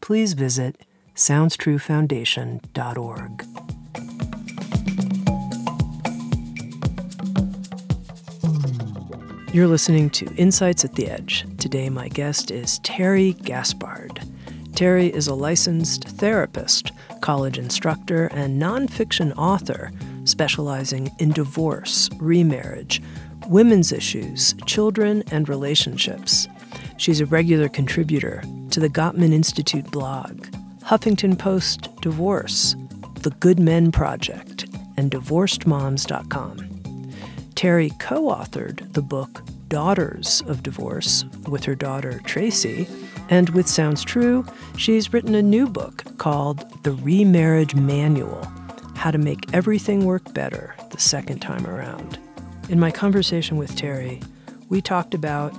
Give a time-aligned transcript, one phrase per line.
[0.00, 0.84] please visit
[1.14, 3.44] SoundsTrueFoundation.org.
[9.52, 11.46] You're listening to Insights at the Edge.
[11.58, 14.20] Today, my guest is Terry Gaspard.
[14.74, 19.90] Terry is a licensed therapist, college instructor, and nonfiction author
[20.24, 23.02] specializing in divorce, remarriage,
[23.48, 26.46] women's issues, children, and relationships.
[26.98, 28.42] She's a regular contributor
[28.78, 30.46] to the Gottman Institute blog,
[30.84, 32.76] Huffington Post Divorce,
[33.22, 37.10] The Good Men Project, and DivorcedMoms.com.
[37.56, 42.86] Terry co authored the book Daughters of Divorce with her daughter Tracy,
[43.30, 48.44] and with Sounds True, she's written a new book called The Remarriage Manual
[48.94, 52.20] How to Make Everything Work Better the Second Time Around.
[52.68, 54.20] In my conversation with Terry,
[54.68, 55.52] we talked about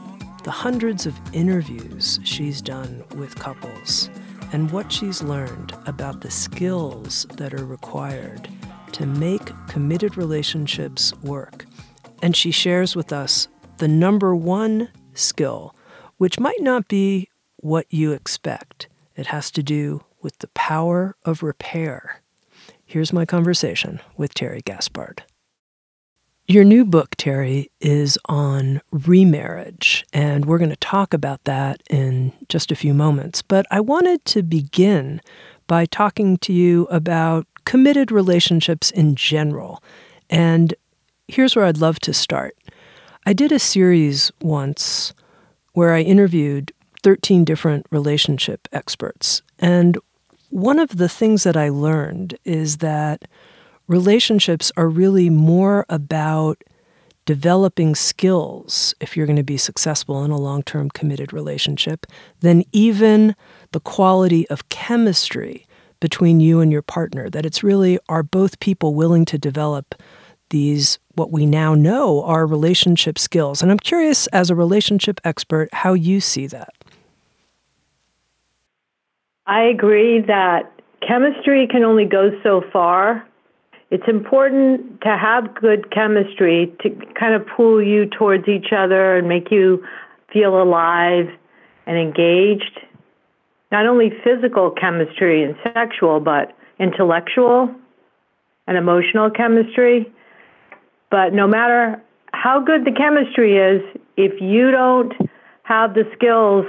[0.43, 4.09] the hundreds of interviews she's done with couples
[4.51, 8.47] and what she's learned about the skills that are required
[8.93, 11.65] to make committed relationships work.
[12.21, 15.75] And she shares with us the number one skill,
[16.17, 18.87] which might not be what you expect.
[19.15, 22.21] It has to do with the power of repair.
[22.85, 25.23] Here's my conversation with Terry Gaspard.
[26.49, 32.33] Your new book, Terry, is on remarriage, and we're going to talk about that in
[32.47, 33.43] just a few moments.
[33.43, 35.21] But I wanted to begin
[35.67, 39.83] by talking to you about committed relationships in general.
[40.27, 40.73] And
[41.27, 42.57] here's where I'd love to start.
[43.27, 45.13] I did a series once
[45.73, 46.71] where I interviewed
[47.03, 49.43] 13 different relationship experts.
[49.59, 49.99] And
[50.49, 53.27] one of the things that I learned is that
[53.89, 56.63] relationships are really more about
[57.25, 62.05] developing skills if you're going to be successful in a long term committed relationship
[62.39, 63.35] than even
[63.71, 65.65] the quality of chemistry
[65.99, 67.29] between you and your partner.
[67.29, 69.95] That it's really are both people willing to develop
[70.49, 73.61] these, what we now know are relationship skills.
[73.61, 76.73] And I'm curious, as a relationship expert, how you see that.
[79.45, 80.71] I agree that
[81.07, 83.28] chemistry can only go so far
[83.91, 86.89] it's important to have good chemistry to
[87.19, 89.83] kind of pull you towards each other and make you
[90.31, 91.27] feel alive
[91.87, 92.79] and engaged.
[93.71, 97.73] Not only physical chemistry and sexual, but intellectual
[98.67, 100.11] and emotional chemistry.
[101.09, 102.01] But no matter
[102.31, 103.81] how good the chemistry is,
[104.17, 105.13] if you don't
[105.63, 106.65] have the skills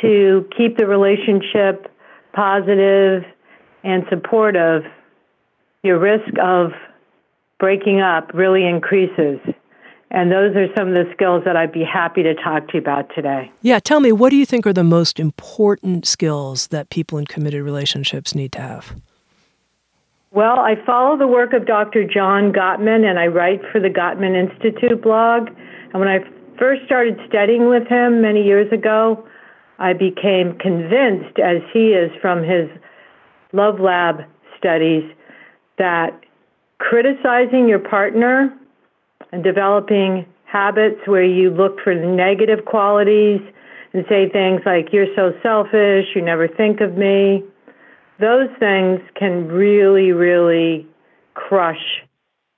[0.00, 1.90] to keep the relationship
[2.32, 3.24] positive
[3.82, 4.84] and supportive,
[5.82, 6.72] your risk of
[7.58, 9.38] breaking up really increases.
[10.10, 12.80] And those are some of the skills that I'd be happy to talk to you
[12.80, 13.50] about today.
[13.62, 17.24] Yeah, tell me, what do you think are the most important skills that people in
[17.24, 18.94] committed relationships need to have?
[20.32, 22.04] Well, I follow the work of Dr.
[22.04, 25.48] John Gottman and I write for the Gottman Institute blog.
[25.92, 26.20] And when I
[26.58, 29.26] first started studying with him many years ago,
[29.78, 32.68] I became convinced, as he is from his
[33.52, 34.22] Love Lab
[34.56, 35.04] studies,
[35.78, 36.20] that
[36.78, 38.52] criticizing your partner
[39.32, 43.40] and developing habits where you look for negative qualities
[43.92, 47.42] and say things like, You're so selfish, you never think of me,
[48.20, 50.86] those things can really, really
[51.34, 52.02] crush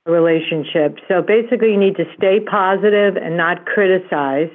[0.06, 0.98] a relationship.
[1.08, 4.50] So basically, you need to stay positive and not criticize.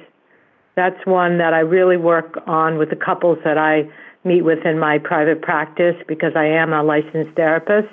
[0.76, 3.88] That's one that I really work on with the couples that I
[4.24, 7.92] meet with in my private practice because I am a licensed therapist.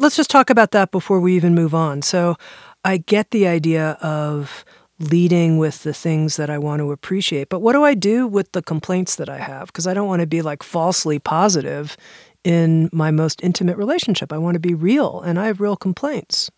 [0.00, 2.02] Let's just talk about that before we even move on.
[2.02, 2.36] So,
[2.84, 4.64] I get the idea of
[5.00, 8.52] leading with the things that I want to appreciate, but what do I do with
[8.52, 9.66] the complaints that I have?
[9.66, 11.96] Because I don't want to be like falsely positive
[12.44, 14.32] in my most intimate relationship.
[14.32, 16.48] I want to be real, and I have real complaints.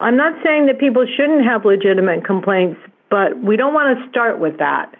[0.00, 2.80] I'm not saying that people shouldn't have legitimate complaints,
[3.10, 4.92] but we don't want to start with that.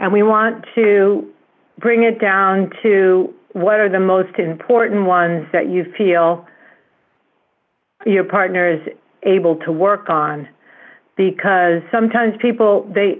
[0.00, 1.32] And we want to
[1.78, 6.46] bring it down to what are the most important ones that you feel
[8.06, 8.80] your partner is
[9.22, 10.48] able to work on
[11.16, 13.18] because sometimes people they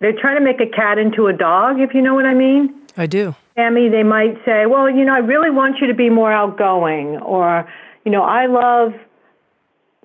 [0.00, 2.74] they're trying to make a cat into a dog if you know what I mean.
[2.96, 3.34] I do.
[3.56, 7.18] Tami, they might say, "Well, you know, I really want you to be more outgoing,"
[7.18, 7.68] or,
[8.04, 8.94] you know, "I love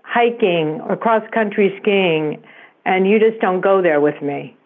[0.04, 2.44] hiking or cross country skiing,
[2.86, 4.57] and you just don't go there with me."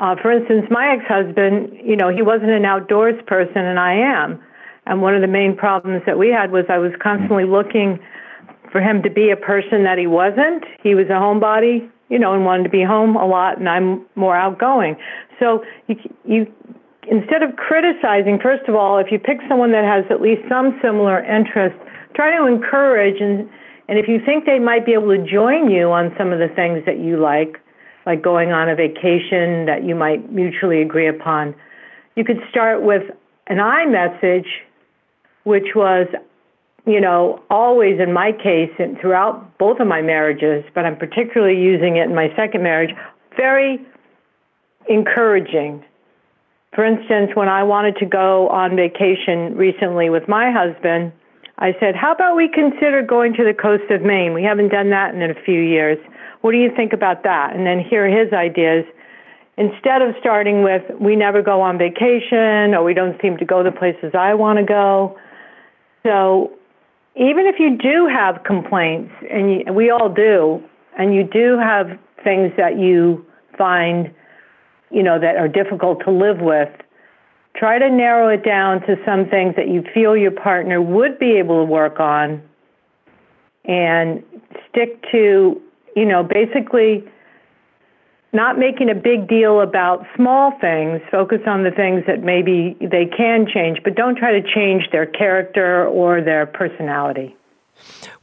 [0.00, 4.42] Uh, for instance, my ex-husband, you know, he wasn't an outdoors person, and I am.
[4.86, 7.98] And one of the main problems that we had was I was constantly looking
[8.70, 10.64] for him to be a person that he wasn't.
[10.82, 14.04] He was a homebody, you know, and wanted to be home a lot, and I'm
[14.16, 14.96] more outgoing.
[15.38, 16.52] So you, you
[17.10, 20.78] instead of criticizing, first of all, if you pick someone that has at least some
[20.82, 21.76] similar interest,
[22.14, 23.48] try to encourage and
[23.86, 26.48] and if you think they might be able to join you on some of the
[26.48, 27.60] things that you like,
[28.06, 31.54] like going on a vacation that you might mutually agree upon,
[32.16, 33.02] you could start with
[33.46, 34.48] an I message,
[35.44, 36.06] which was,
[36.86, 41.60] you know, always in my case and throughout both of my marriages, but I'm particularly
[41.60, 42.94] using it in my second marriage,
[43.36, 43.84] very
[44.88, 45.82] encouraging
[46.74, 51.12] for instance, when I wanted to go on vacation recently with my husband,
[51.58, 54.34] I said, How about we consider going to the coast of Maine?
[54.34, 55.98] We haven't done that in a few years.
[56.44, 57.56] What do you think about that?
[57.56, 58.84] And then hear his ideas.
[59.56, 63.62] Instead of starting with, We never go on vacation or we don't seem to go
[63.62, 65.18] the places I want to go.
[66.02, 66.52] So
[67.16, 70.62] even if you do have complaints, and you, we all do,
[70.98, 73.24] and you do have things that you
[73.56, 74.12] find
[74.90, 76.68] you know, that are difficult to live with,
[77.56, 81.32] try to narrow it down to some things that you feel your partner would be
[81.38, 82.42] able to work on
[83.64, 84.22] and
[84.68, 85.60] stick to,
[85.96, 87.04] you know, basically
[88.32, 93.06] not making a big deal about small things, focus on the things that maybe they
[93.06, 97.36] can change, but don't try to change their character or their personality.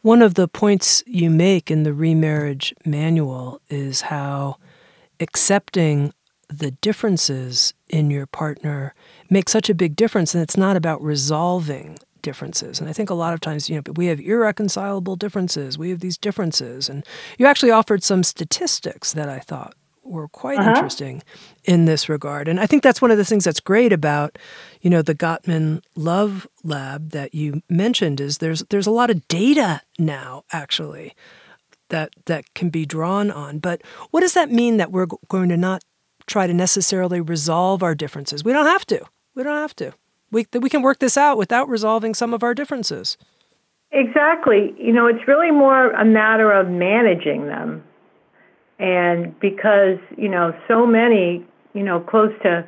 [0.02, 4.58] One of the points you make in the remarriage manual is how
[5.20, 6.14] accepting
[6.50, 8.94] the differences in your partner
[9.30, 10.34] makes such a big difference.
[10.34, 12.80] And it's not about resolving differences.
[12.80, 15.78] And I think a lot of times, you know, we have irreconcilable differences.
[15.78, 16.90] We have these differences.
[16.90, 17.06] And
[17.38, 20.72] you actually offered some statistics that I thought were quite uh-huh.
[20.72, 21.24] interesting
[21.64, 22.48] in this regard.
[22.48, 24.38] And I think that's one of the things that's great about,
[24.82, 29.28] you know, the Gottman Love Lab that you mentioned is there's there's a lot of
[29.28, 31.14] data now actually
[31.90, 33.60] that that can be drawn on.
[33.60, 35.84] But what does that mean that we're going to not
[36.32, 38.44] try to necessarily resolve our differences.
[38.44, 39.06] We don't have to.
[39.36, 39.94] We don't have to.
[40.32, 43.18] We, we can work this out without resolving some of our differences.
[43.92, 44.74] Exactly.
[44.78, 47.84] You know, it's really more a matter of managing them.
[48.80, 52.66] And because, you know, so many, you know, close to,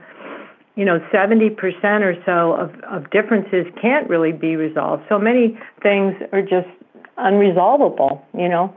[0.75, 1.55] you know, 70%
[2.01, 5.03] or so of, of differences can't really be resolved.
[5.07, 6.67] So many things are just
[7.17, 8.75] unresolvable, you know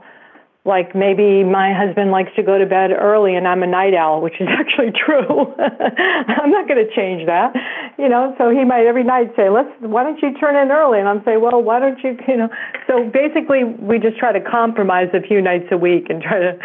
[0.67, 4.21] like maybe my husband likes to go to bed early and I'm a night owl,
[4.21, 5.55] which is actually true.
[5.57, 7.55] I'm not going to change that,
[7.97, 8.35] you know.
[8.37, 11.23] So he might every night say, "Let's, why don't you turn in early?" And I'm
[11.23, 12.49] say, "Well, why don't you, you know?"
[12.85, 16.59] So basically, we just try to compromise a few nights a week and try to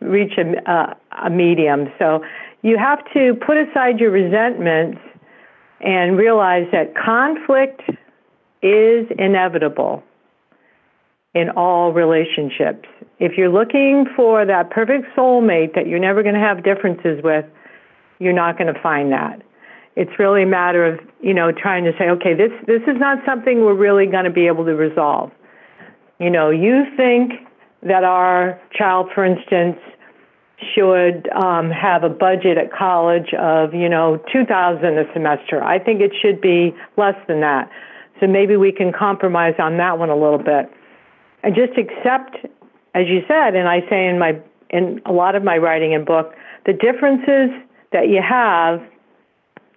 [0.00, 1.92] reach a, uh, a medium.
[1.98, 2.22] So
[2.62, 4.98] you have to put aside your resentments
[5.80, 7.82] and realize that conflict
[8.62, 10.02] is inevitable
[11.34, 12.88] in all relationships.
[13.18, 17.44] If you're looking for that perfect soulmate that you're never going to have differences with,
[18.18, 19.42] you're not going to find that.
[19.96, 23.18] It's really a matter of, you know, trying to say, okay, this this is not
[23.24, 25.30] something we're really going to be able to resolve.
[26.18, 27.32] You know, you think
[27.82, 29.78] that our child, for instance,
[30.74, 35.62] should um, have a budget at college of, you know, 2000 a semester.
[35.62, 37.70] I think it should be less than that.
[38.20, 40.70] So maybe we can compromise on that one a little bit
[41.44, 42.36] and just accept,
[42.94, 46.04] as you said, and I say in my in a lot of my writing and
[46.04, 46.34] book,
[46.66, 47.50] the differences
[47.92, 48.82] that you have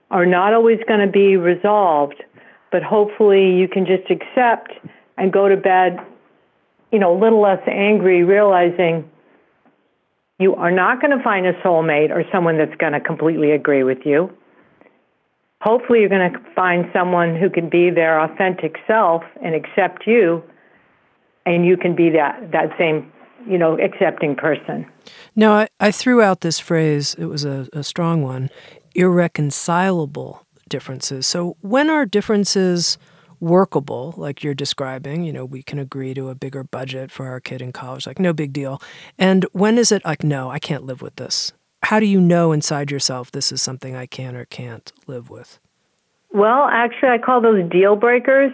[0.09, 2.23] are not always going to be resolved,
[2.71, 4.71] but hopefully you can just accept
[5.17, 5.99] and go to bed,
[6.91, 9.07] you know, a little less angry, realizing
[10.39, 13.83] you are not going to find a soulmate or someone that's going to completely agree
[13.83, 14.31] with you.
[15.61, 20.41] Hopefully, you're going to find someone who can be their authentic self and accept you
[21.47, 23.11] and you can be that that same
[23.47, 24.85] you know accepting person
[25.35, 28.49] now i, I threw out this phrase it was a, a strong one
[28.93, 32.97] irreconcilable differences so when are differences
[33.39, 37.39] workable, like you're describing, you know, we can agree to a bigger budget for our
[37.39, 38.81] kid in college, like no big deal.
[39.17, 41.53] And when is it like, no, I can't live with this?
[41.83, 45.59] How do you know inside yourself this is something I can or can't live with?
[46.33, 48.51] Well, actually, I call those deal breakers.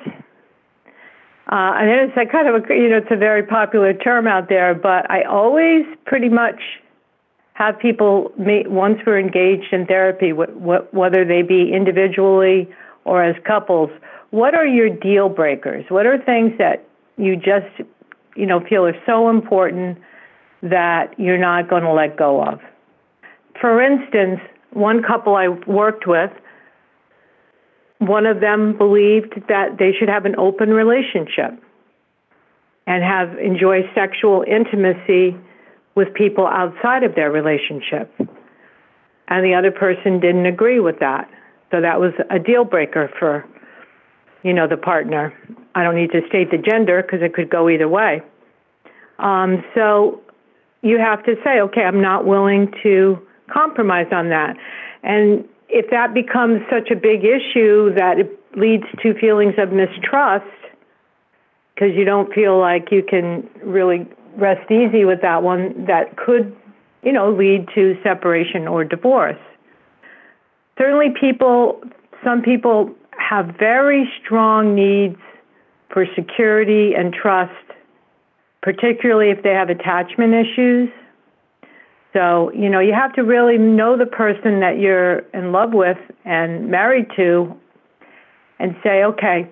[1.54, 4.50] Uh, and it's a kind of a, you know, it's a very popular term out
[4.50, 6.60] there, but I always pretty much
[7.54, 12.68] have people meet once we're engaged in therapy, what, whether they be individually
[13.06, 13.92] or as couples.
[14.32, 15.86] What are your deal breakers?
[15.90, 17.88] What are things that you just,
[18.36, 20.00] you know, feel are so important
[20.64, 22.62] that you're not going to let go of?
[23.62, 24.40] For instance,
[24.72, 26.32] one couple I worked with,
[28.08, 31.62] one of them believed that they should have an open relationship
[32.86, 35.38] and have enjoy sexual intimacy
[35.96, 38.12] with people outside of their relationship.
[39.28, 41.30] And the other person didn't agree with that.
[41.72, 43.46] So that was a deal breaker for,
[44.44, 45.34] you know, the partner.
[45.76, 48.22] I don't need to state the gender because it could go either way.
[49.20, 50.22] Um, so
[50.82, 53.18] you have to say, okay, I'm not willing to
[53.52, 54.58] compromise on that.
[55.04, 60.46] And if that becomes such a big issue that it leads to feelings of mistrust,
[61.74, 66.56] because you don't feel like you can really rest easy with that one, that could,
[67.02, 69.40] you know, lead to separation or divorce.
[70.78, 71.82] Certainly, people,
[72.24, 75.18] some people have very strong needs
[75.90, 77.52] for security and trust,
[78.62, 80.90] particularly if they have attachment issues.
[82.14, 85.98] So, you know, you have to really know the person that you're in love with
[86.26, 87.56] and married to
[88.60, 89.50] and say, okay,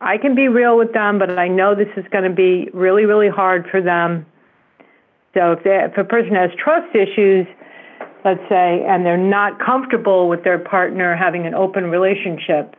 [0.00, 3.04] I can be real with them, but I know this is going to be really,
[3.04, 4.26] really hard for them.
[5.34, 7.46] So if, they, if a person has trust issues,
[8.24, 12.74] let's say, and they're not comfortable with their partner having an open relationship,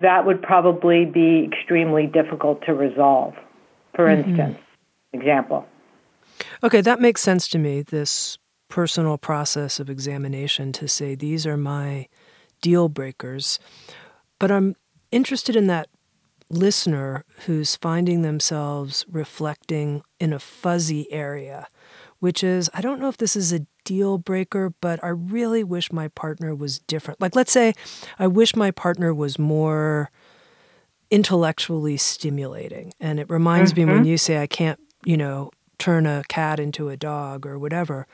[0.00, 3.34] that would probably be extremely difficult to resolve.
[3.94, 4.30] For mm-hmm.
[4.30, 4.58] instance,
[5.12, 5.66] example.
[6.62, 7.82] Okay, that makes sense to me.
[7.82, 8.38] This
[8.68, 12.06] personal process of examination to say these are my
[12.62, 13.58] deal breakers.
[14.38, 14.76] But I'm
[15.10, 15.88] interested in that
[16.48, 21.66] listener who's finding themselves reflecting in a fuzzy area,
[22.18, 25.92] which is I don't know if this is a deal breaker, but I really wish
[25.92, 27.20] my partner was different.
[27.20, 27.74] Like, let's say
[28.18, 30.10] I wish my partner was more
[31.10, 32.92] intellectually stimulating.
[33.00, 33.80] And it reminds mm-hmm.
[33.80, 34.10] me when mm-hmm.
[34.10, 35.50] you say I can't, you know,
[35.80, 38.06] turn a cat into a dog or whatever.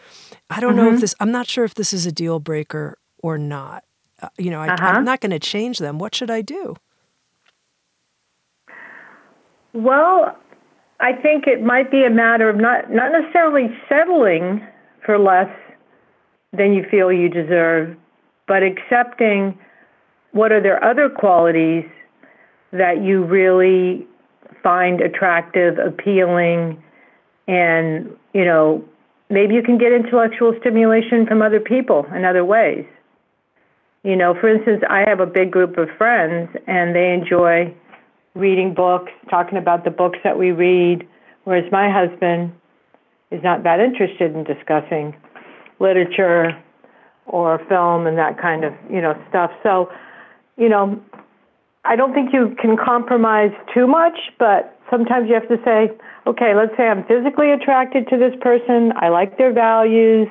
[0.49, 0.79] I don't mm-hmm.
[0.79, 1.01] know if mm-hmm.
[1.01, 3.85] this, I'm not sure if this is a deal breaker or not.
[4.23, 4.87] Uh, you know, I, uh-huh.
[4.87, 5.99] I'm not going to change them.
[5.99, 6.77] What should I do?
[9.75, 10.35] Well,
[11.01, 14.67] I think it might be a matter of not not necessarily settling
[15.05, 15.51] for less
[16.57, 17.95] than you feel you deserve,
[18.49, 19.59] but accepting
[20.33, 21.85] what are their other qualities
[22.73, 24.07] that you really
[24.63, 26.83] find attractive, appealing,
[27.47, 28.85] and you know
[29.31, 32.85] maybe you can get intellectual stimulation from other people in other ways.
[34.03, 37.75] You know, for instance, I have a big group of friends, and they enjoy
[38.37, 41.07] reading books, talking about the books that we read,
[41.45, 42.53] whereas my husband
[43.31, 45.17] is not that interested in discussing
[45.81, 46.57] literature
[47.27, 49.51] or film and that kind of, you know, stuff.
[49.63, 49.91] So,
[50.57, 51.01] you know,
[51.85, 55.91] I don't think you can compromise too much, but sometimes you have to say,
[56.27, 60.29] okay, let's say I'm physically attracted to this person, I like their values,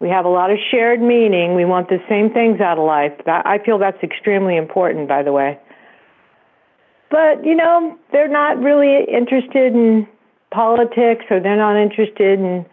[0.00, 3.12] we have a lot of shared meaning, we want the same things out of life.
[3.26, 5.58] I feel that's extremely important, by the way.
[7.10, 10.06] But, you know, they're not really interested in
[10.50, 12.66] politics or they're not interested in,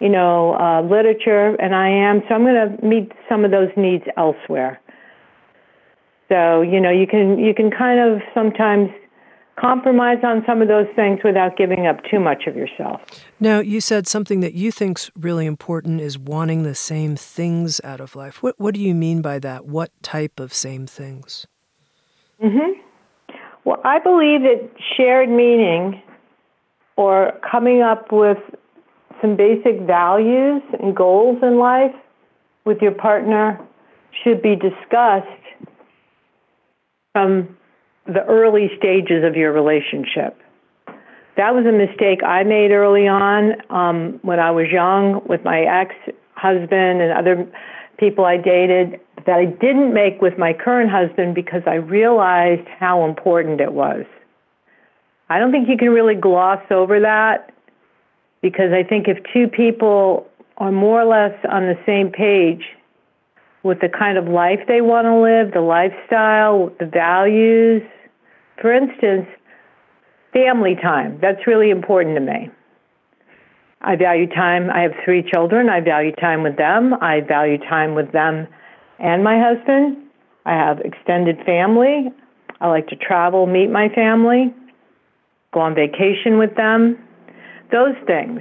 [0.00, 2.22] you know, uh, literature, and I am.
[2.28, 4.80] So I'm going to meet some of those needs elsewhere.
[6.28, 8.90] So, you know, you can you can kind of sometimes
[9.56, 13.00] compromise on some of those things without giving up too much of yourself.
[13.38, 18.00] Now, you said something that you think's really important is wanting the same things out
[18.00, 18.42] of life.
[18.42, 19.66] What what do you mean by that?
[19.66, 21.46] What type of same things?
[22.42, 22.74] Mhm.
[23.64, 26.02] Well, I believe that shared meaning
[26.96, 28.38] or coming up with
[29.20, 31.94] some basic values and goals in life
[32.64, 33.58] with your partner
[34.22, 35.28] should be discussed
[37.12, 37.56] from
[38.06, 40.40] the early stages of your relationship.
[41.36, 45.60] That was a mistake I made early on um, when I was young with my
[45.62, 45.94] ex
[46.36, 47.46] husband and other
[47.98, 53.04] people I dated that I didn't make with my current husband because I realized how
[53.04, 54.04] important it was.
[55.28, 57.52] I don't think you can really gloss over that
[58.42, 62.62] because I think if two people are more or less on the same page
[63.62, 67.82] with the kind of life they want to live, the lifestyle, the values,
[68.60, 69.26] for instance,
[70.32, 71.18] family time.
[71.20, 72.50] That's really important to me.
[73.80, 74.70] I value time.
[74.70, 75.68] I have three children.
[75.68, 76.94] I value time with them.
[77.00, 78.48] I value time with them
[78.98, 79.98] and my husband.
[80.46, 82.12] I have extended family.
[82.60, 84.54] I like to travel, meet my family,
[85.52, 86.98] go on vacation with them.
[87.72, 88.40] Those things.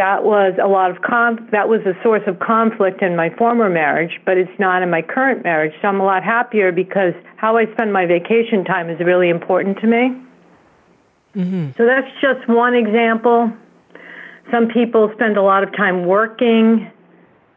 [0.00, 3.68] That was a lot of conf- that was a source of conflict in my former
[3.68, 5.74] marriage, but it's not in my current marriage.
[5.82, 9.78] So I'm a lot happier because how I spend my vacation time is really important
[9.80, 10.16] to me.
[11.36, 11.72] Mm-hmm.
[11.76, 13.52] So that's just one example.
[14.50, 16.90] Some people spend a lot of time working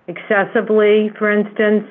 [0.10, 1.88] excessively, for instance.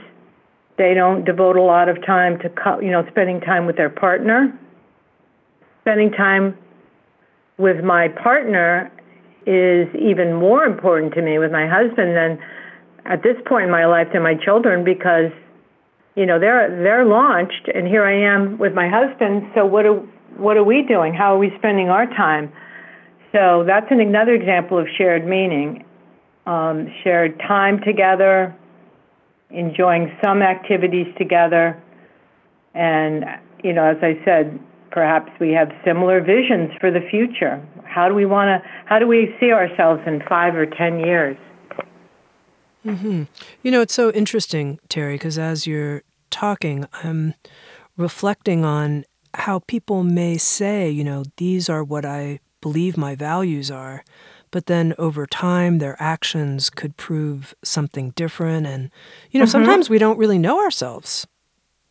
[0.76, 2.50] They don't devote a lot of time to,
[2.82, 4.52] you know, spending time with their partner.
[5.80, 6.58] Spending time
[7.56, 8.92] with my partner
[9.46, 12.38] is even more important to me with my husband than
[13.04, 15.30] at this point in my life to my children because
[16.14, 19.50] you know they're they're launched and here I am with my husband.
[19.54, 20.00] So what are
[20.36, 21.14] what are we doing?
[21.14, 22.52] How are we spending our time?
[23.32, 25.84] So that's an, another example of shared meaning
[26.46, 28.56] um, shared time together
[29.52, 31.80] enjoying some activities together.
[32.74, 33.24] And,
[33.62, 34.58] you know, as I said,
[34.92, 37.66] perhaps we have similar visions for the future.
[37.84, 41.36] How do we want to, how do we see ourselves in five or 10 years?
[42.84, 43.24] Mm-hmm.
[43.62, 47.34] You know, it's so interesting, Terry, because as you're talking, I'm
[47.96, 53.70] reflecting on how people may say, you know, these are what I believe my values
[53.70, 54.04] are
[54.52, 58.90] but then over time their actions could prove something different and
[59.32, 59.50] you know mm-hmm.
[59.50, 61.26] sometimes we don't really know ourselves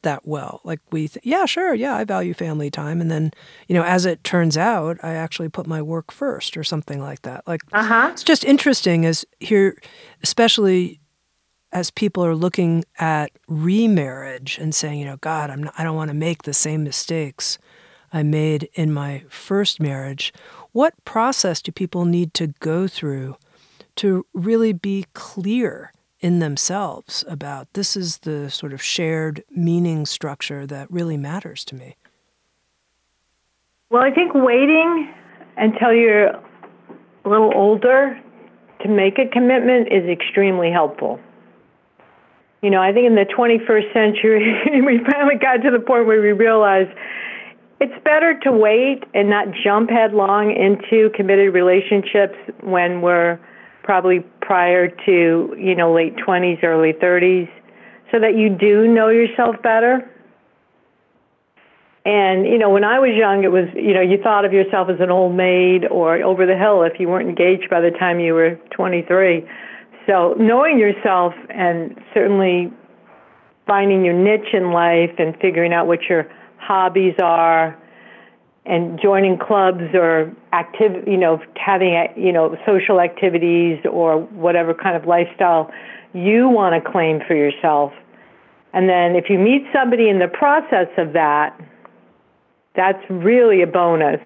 [0.03, 0.61] that well.
[0.63, 3.01] Like we th- yeah sure yeah i value family time.
[3.01, 3.31] And then
[3.67, 7.21] you know as it turns out i actually put my work first or something like
[7.23, 7.47] that.
[7.47, 8.09] Like uh-huh.
[8.11, 9.77] it's just interesting as here
[10.23, 10.99] especially
[11.73, 15.95] as people are looking at remarriage and saying you know god I'm not, i don't
[15.95, 17.57] want to make the same mistakes
[18.11, 20.33] i made in my first marriage.
[20.73, 23.35] What process do people need to go through
[23.97, 30.65] to really be clear in themselves about this is the sort of shared meaning structure
[30.67, 31.97] that really matters to me?
[33.89, 35.13] Well, I think waiting
[35.57, 36.39] until you're a
[37.25, 38.19] little older
[38.81, 41.19] to make a commitment is extremely helpful.
[42.61, 44.53] You know, I think in the 21st century,
[44.85, 46.91] we finally got to the point where we realized
[47.79, 53.39] it's better to wait and not jump headlong into committed relationships when we're
[53.83, 57.49] probably prior to, you know, late 20s, early 30s,
[58.11, 60.07] so that you do know yourself better.
[62.03, 64.89] And, you know, when I was young, it was, you know, you thought of yourself
[64.89, 68.19] as an old maid or over the hill if you weren't engaged by the time
[68.19, 69.47] you were 23.
[70.07, 72.73] So knowing yourself and certainly
[73.67, 76.25] finding your niche in life and figuring out what your
[76.57, 77.77] hobbies are
[78.65, 84.95] and joining clubs or active you know having you know social activities or whatever kind
[84.95, 85.71] of lifestyle
[86.13, 87.93] you want to claim for yourself.
[88.73, 91.59] And then if you meet somebody in the process of that
[92.75, 94.21] that's really a bonus.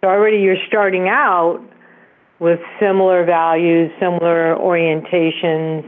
[0.00, 1.60] So already you're starting out
[2.38, 5.84] with similar values similar orientations.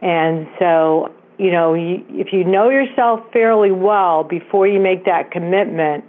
[0.00, 6.04] And so you know, if you know yourself fairly well before you make that commitment,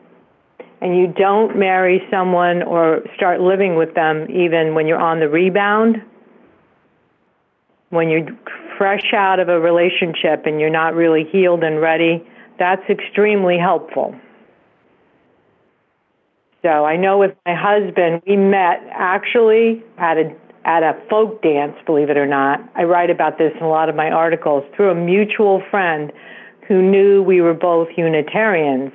[0.82, 5.28] and you don't marry someone or start living with them even when you're on the
[5.28, 5.98] rebound,
[7.90, 8.28] when you're
[8.78, 12.26] fresh out of a relationship and you're not really healed and ready,
[12.58, 14.16] that's extremely helpful.
[16.62, 21.76] So I know with my husband, we met actually at a at a folk dance,
[21.86, 22.60] believe it or not.
[22.76, 26.12] I write about this in a lot of my articles through a mutual friend
[26.68, 28.92] who knew we were both Unitarians.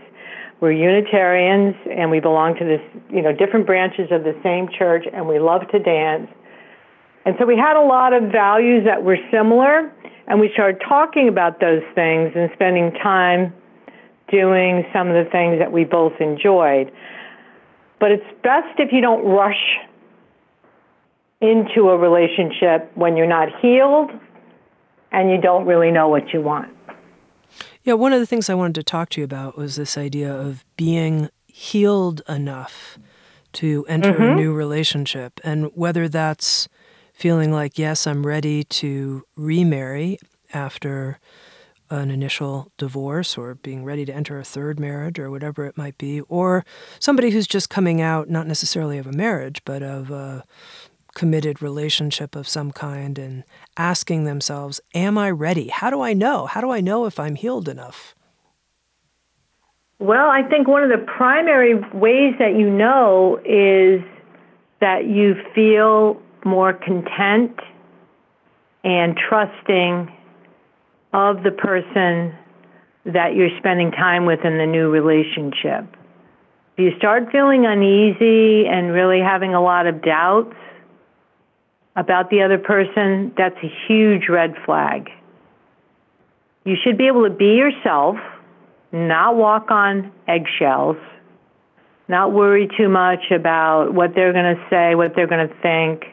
[0.61, 5.05] We're Unitarians and we belong to this, you know, different branches of the same church
[5.13, 6.31] and we love to dance.
[7.27, 9.93] And so we had a lot of values that were similar
[10.27, 13.53] and we started talking about those things and spending time
[14.31, 16.91] doing some of the things that we both enjoyed.
[18.01, 19.79] But it's best if you don't rush
[21.41, 24.11] into a relationship when you're not healed
[25.13, 26.75] and you don't really know what you want.
[27.85, 30.35] Yeah, one of the things I wanted to talk to you about was this idea
[30.35, 32.99] of being healed enough
[33.53, 34.23] to enter mm-hmm.
[34.23, 36.67] a new relationship and whether that's
[37.13, 40.19] feeling like, yes, I'm ready to remarry
[40.55, 41.21] after
[41.91, 45.99] an initial divorce or being ready to enter a third marriage or whatever it might
[45.99, 46.65] be, or
[46.99, 50.43] somebody who's just coming out, not necessarily of a marriage, but of a
[51.15, 53.45] committed relationship of some kind and
[53.77, 55.69] asking themselves, Am I ready?
[55.69, 56.47] How do I know?
[56.47, 58.15] How do I know if I'm healed enough?
[59.99, 64.03] Well, I think one of the primary ways that you know is
[64.81, 67.59] that you feel more content
[68.83, 70.13] and trusting
[71.15, 72.37] of the person
[73.07, 75.87] that you're spending time with in the new relationship.
[76.77, 80.57] If you start feeling uneasy and really having a lot of doubts
[81.97, 85.09] about the other person, that's a huge red flag.
[86.65, 88.17] You should be able to be yourself,
[88.93, 90.97] not walk on eggshells,
[92.09, 96.05] not worry too much about what they're going to say, what they're going to think,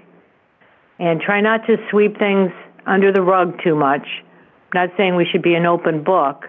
[1.00, 2.52] and try not to sweep things
[2.86, 4.08] under the rug too much.
[4.74, 6.46] I'm not saying we should be an open book,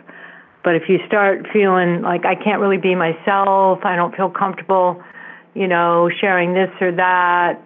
[0.63, 5.03] but if you start feeling like I can't really be myself, I don't feel comfortable,
[5.55, 7.61] you know, sharing this or that,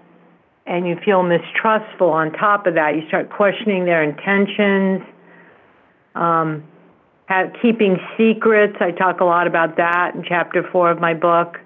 [0.67, 5.03] and you feel mistrustful on top of that, you start questioning their intentions.
[6.15, 6.65] Um,
[7.27, 11.59] have, keeping secrets, I talk a lot about that in chapter four of my book.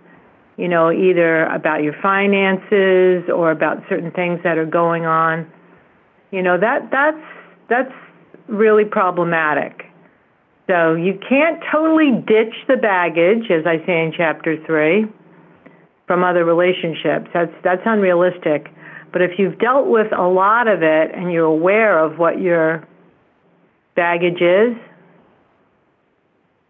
[0.56, 5.50] You know, either about your finances or about certain things that are going on.
[6.30, 7.24] You know, that that's
[7.68, 7.92] that's
[8.46, 9.84] really problematic.
[10.68, 15.06] So you can't totally ditch the baggage, as I say in chapter three,
[16.06, 17.30] from other relationships.
[17.32, 18.68] That's that's unrealistic.
[19.12, 22.86] But if you've dealt with a lot of it and you're aware of what your
[23.96, 24.76] baggage is,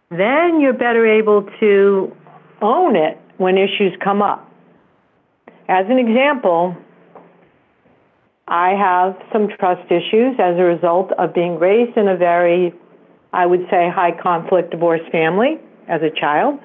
[0.09, 2.15] then you're better able to
[2.61, 4.49] own it when issues come up.
[5.67, 6.75] As an example,
[8.47, 12.73] I have some trust issues as a result of being raised in a very
[13.33, 16.59] I would say, high conflict divorce family as a child,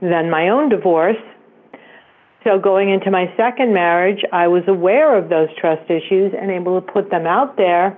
[0.00, 1.16] then my own divorce.
[2.44, 6.78] So going into my second marriage, I was aware of those trust issues and able
[6.78, 7.96] to put them out there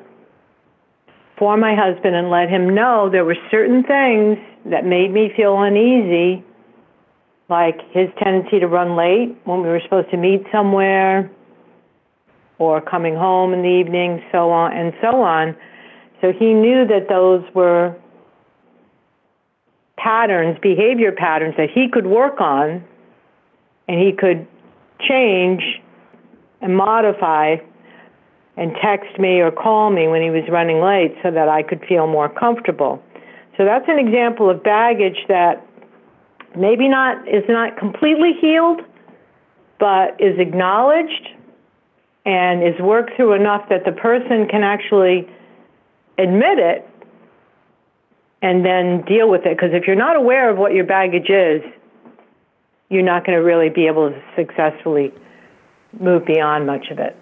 [1.37, 5.61] for my husband and let him know there were certain things that made me feel
[5.61, 6.45] uneasy,
[7.49, 11.29] like his tendency to run late when we were supposed to meet somewhere,
[12.59, 15.57] or coming home in the evening, so on and so on.
[16.21, 17.95] So he knew that those were
[19.99, 22.85] patterns, behavior patterns that he could work on
[23.89, 24.47] and he could
[25.01, 25.63] change
[26.61, 27.57] and modify
[28.57, 31.85] and text me or call me when he was running late so that I could
[31.87, 33.03] feel more comfortable.
[33.57, 35.67] So that's an example of baggage that
[36.57, 38.81] maybe not is not completely healed,
[39.79, 41.29] but is acknowledged
[42.25, 45.29] and is worked through enough that the person can actually
[46.19, 46.89] admit it
[48.43, 49.57] and then deal with it.
[49.57, 51.63] Because if you're not aware of what your baggage is,
[52.89, 55.13] you're not going to really be able to successfully
[55.99, 57.17] move beyond much of it.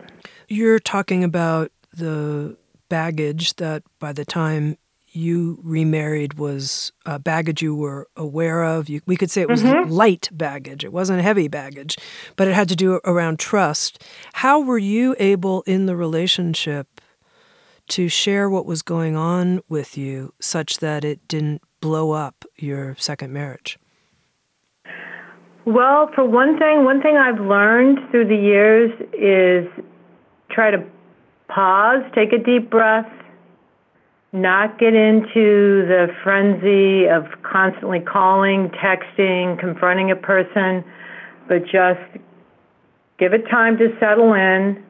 [0.48, 2.56] You're talking about the
[2.88, 4.76] baggage that by the time
[5.14, 8.88] you remarried was uh, baggage you were aware of.
[8.88, 9.88] You, we could say it was mm-hmm.
[9.90, 10.84] light baggage.
[10.84, 11.96] It wasn't heavy baggage,
[12.36, 14.02] but it had to do around trust.
[14.34, 17.00] How were you able in the relationship
[17.88, 22.96] to share what was going on with you such that it didn't blow up your
[22.98, 23.78] second marriage?
[25.66, 29.66] Well, for one thing, one thing I've learned through the years is
[30.50, 30.84] try to
[31.48, 33.10] pause, take a deep breath,
[34.32, 40.84] not get into the frenzy of constantly calling, texting, confronting a person,
[41.48, 42.00] but just
[43.18, 44.84] give it time to settle in.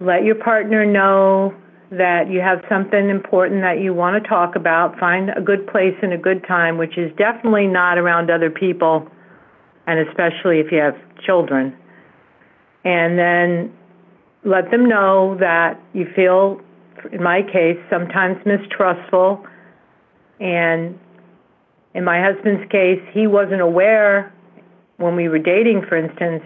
[0.00, 1.54] Let your partner know
[1.92, 5.94] that you have something important that you want to talk about, find a good place
[6.02, 9.08] and a good time, which is definitely not around other people,
[9.86, 11.76] and especially if you have children.
[12.84, 13.72] And then
[14.44, 16.60] let them know that you feel,
[17.12, 19.44] in my case, sometimes mistrustful.
[20.40, 20.98] And
[21.94, 24.32] in my husband's case, he wasn't aware
[24.96, 26.42] when we were dating, for instance,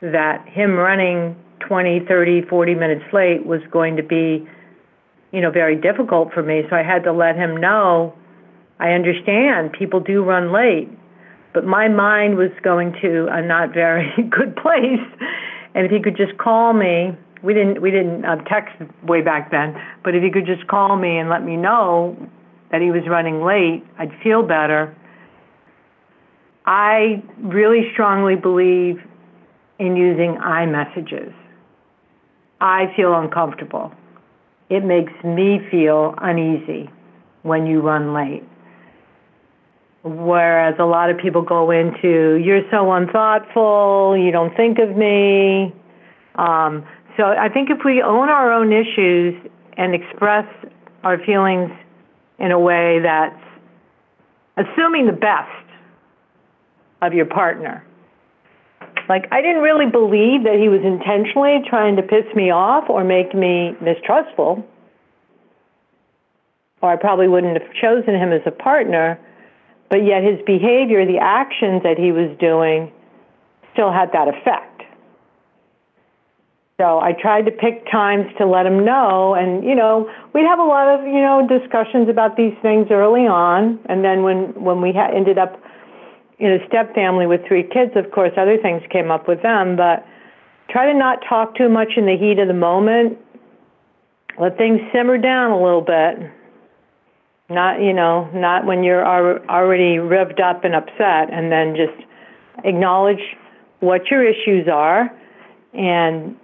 [0.00, 4.46] that him running 20, 30, 40 minutes late was going to be
[5.32, 6.62] you know, very difficult for me.
[6.68, 8.14] So I had to let him know
[8.78, 10.90] I understand people do run late,
[11.52, 15.06] but my mind was going to a not very good place.
[15.74, 19.50] And if he could just call me, we didn't we didn't uh, text way back
[19.50, 22.16] then, but if he could just call me and let me know
[22.70, 24.96] that he was running late, I'd feel better.
[26.64, 29.02] I really strongly believe
[29.78, 31.32] in using I messages.
[32.60, 33.92] I feel uncomfortable
[34.72, 36.88] it makes me feel uneasy
[37.42, 38.42] when you run late.
[40.04, 45.72] Whereas a lot of people go into, you're so unthoughtful, you don't think of me.
[46.34, 46.84] Um,
[47.16, 49.34] so I think if we own our own issues
[49.76, 50.46] and express
[51.04, 51.70] our feelings
[52.38, 53.38] in a way that's
[54.56, 55.48] assuming the best
[57.00, 57.84] of your partner.
[59.08, 63.04] Like, I didn't really believe that he was intentionally trying to piss me off or
[63.04, 64.64] make me mistrustful,
[66.80, 69.18] or I probably wouldn't have chosen him as a partner,
[69.92, 72.90] but yet his behavior, the actions that he was doing,
[73.74, 74.80] still had that effect.
[76.80, 79.34] So I tried to pick times to let him know.
[79.34, 83.26] And, you know, we'd have a lot of, you know, discussions about these things early
[83.28, 83.78] on.
[83.84, 85.60] And then when, when we ha- ended up
[86.38, 89.76] in a step family with three kids, of course, other things came up with them.
[89.76, 90.06] But
[90.70, 93.18] try to not talk too much in the heat of the moment.
[94.40, 96.32] Let things simmer down a little bit.
[97.48, 102.08] Not, you know, not when you're already revved up and upset, and then just
[102.64, 103.36] acknowledge
[103.80, 105.10] what your issues are
[105.74, 106.36] and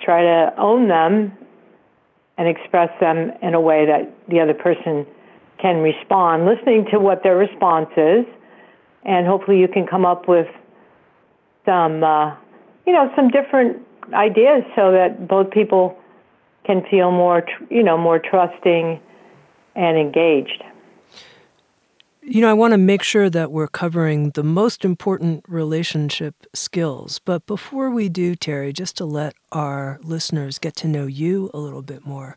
[0.00, 1.32] try to own them
[2.38, 5.06] and express them in a way that the other person
[5.58, 8.24] can respond, listening to what their response is,
[9.04, 10.48] and hopefully you can come up with
[11.64, 12.34] some, uh,
[12.86, 13.78] you know, some different
[14.12, 15.96] ideas so that both people
[16.64, 19.00] can feel more, you know, more trusting
[19.76, 20.62] and engaged
[22.28, 27.20] you know, I want to make sure that we're covering the most important relationship skills.
[27.20, 31.58] But before we do, Terry, just to let our listeners get to know you a
[31.58, 32.36] little bit more,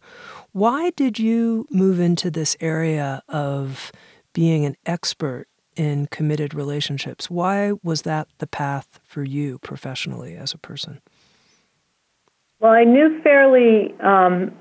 [0.52, 3.92] why did you move into this area of
[4.32, 7.28] being an expert in committed relationships?
[7.28, 11.02] Why was that the path for you professionally as a person?
[12.60, 14.52] Well, I knew fairly, um,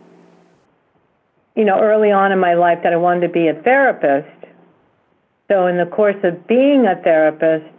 [1.59, 4.39] you know, early on in my life that I wanted to be a therapist
[5.51, 7.73] so, in the course of being a therapist,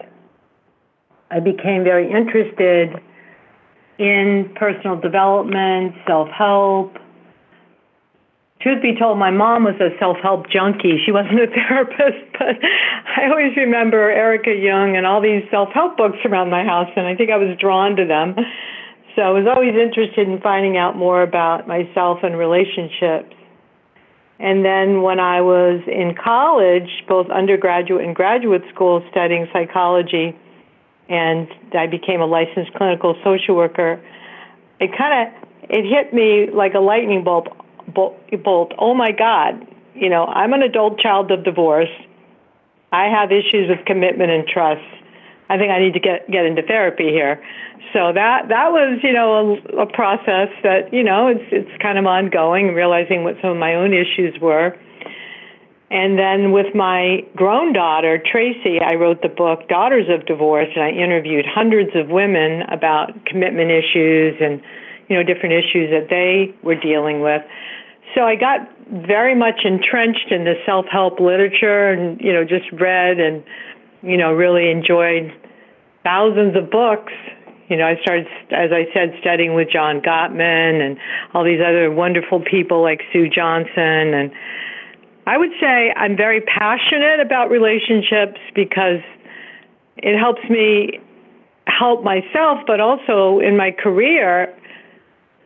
[1.30, 2.90] I became very interested
[4.00, 6.98] in personal development, self help.
[8.60, 10.98] Truth be told, my mom was a self help junkie.
[11.06, 12.58] She wasn't a therapist, but
[13.16, 17.06] I always remember Erica Jong and all these self help books around my house, and
[17.06, 18.36] I think I was drawn to them.
[19.16, 23.36] So I was always interested in finding out more about myself and relationships.
[24.40, 30.38] And then when I was in college, both undergraduate and graduate school, studying psychology,
[31.10, 34.00] and I became a licensed clinical social worker,
[34.80, 37.48] it kind of it hit me like a lightning bolt,
[37.94, 38.72] bolt.
[38.78, 39.68] Oh my God!
[39.94, 41.90] You know, I'm an adult child of divorce.
[42.94, 44.82] I have issues with commitment and trust.
[45.50, 47.44] I think I need to get get into therapy here.
[47.94, 51.98] So that that was you know a, a process that you know it's it's kind
[51.98, 54.78] of ongoing, realizing what some of my own issues were.
[55.92, 60.84] And then with my grown daughter, Tracy, I wrote the book Daughters of Divorce, and
[60.84, 64.62] I interviewed hundreds of women about commitment issues and,
[65.08, 67.42] you know, different issues that they were dealing with.
[68.14, 68.70] So I got
[69.08, 73.44] very much entrenched in the self-help literature and, you know, just read and,
[74.04, 75.34] you know, really enjoyed
[76.04, 77.14] thousands of books.
[77.70, 80.98] You know, I started, as I said, studying with John Gottman and
[81.34, 84.14] all these other wonderful people like Sue Johnson.
[84.14, 84.32] And
[85.28, 89.02] I would say I'm very passionate about relationships because
[89.98, 91.00] it helps me
[91.68, 94.56] help myself, but also in my career,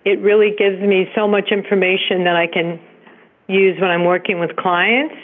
[0.06, 2.80] it really gives me so much information that I can
[3.48, 5.16] use when I'm working with clients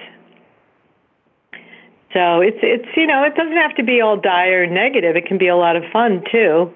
[2.14, 5.16] so it's it's you know it doesn't have to be all dire and negative.
[5.16, 6.74] It can be a lot of fun too,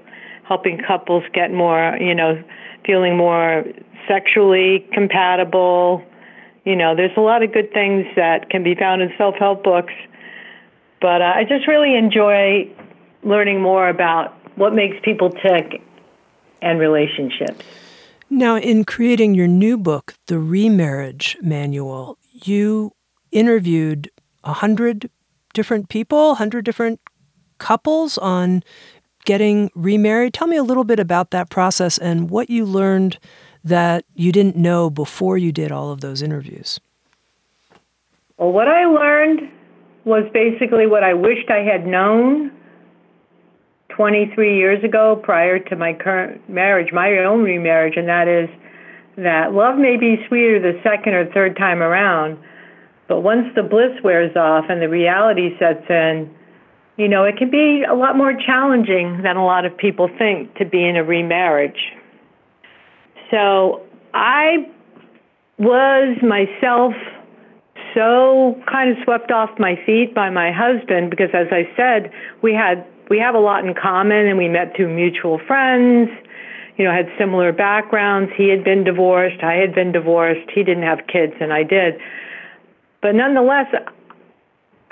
[0.47, 2.41] helping couples get more you know
[2.85, 3.63] feeling more
[4.07, 6.03] sexually compatible.
[6.65, 9.93] You know, there's a lot of good things that can be found in self-help books.
[11.01, 12.69] But uh, I just really enjoy
[13.23, 15.81] learning more about what makes people tick
[16.61, 17.65] and relationships.
[18.29, 22.91] Now, in creating your new book, The Remarriage Manual, you
[23.31, 24.09] interviewed
[24.43, 25.09] a hundred
[25.53, 26.99] different people, 100 different
[27.59, 28.63] couples on
[29.25, 30.33] getting remarried.
[30.33, 33.17] Tell me a little bit about that process and what you learned
[33.63, 36.79] that you didn't know before you did all of those interviews.
[38.37, 39.41] Well, what I learned
[40.05, 42.51] was basically what I wished I had known
[43.89, 48.49] 23 years ago prior to my current marriage, my own remarriage, and that is
[49.17, 52.37] that love may be sweeter the second or third time around,
[53.07, 56.33] but once the bliss wears off and the reality sets in,
[56.97, 60.53] you know, it can be a lot more challenging than a lot of people think
[60.55, 61.91] to be in a remarriage.
[63.31, 63.81] So
[64.13, 64.69] I
[65.57, 66.93] was myself
[67.93, 72.53] so kind of swept off my feet by my husband because as I said, we
[72.53, 76.09] had we have a lot in common and we met through mutual friends,
[76.77, 78.31] you know, had similar backgrounds.
[78.35, 81.95] He had been divorced, I had been divorced, he didn't have kids and I did.
[83.01, 83.67] But nonetheless,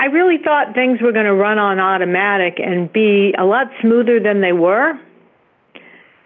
[0.01, 4.19] I really thought things were going to run on automatic and be a lot smoother
[4.19, 4.99] than they were.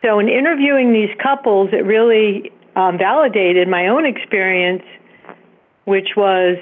[0.01, 4.83] So, in interviewing these couples, it really um, validated my own experience,
[5.83, 6.55] which was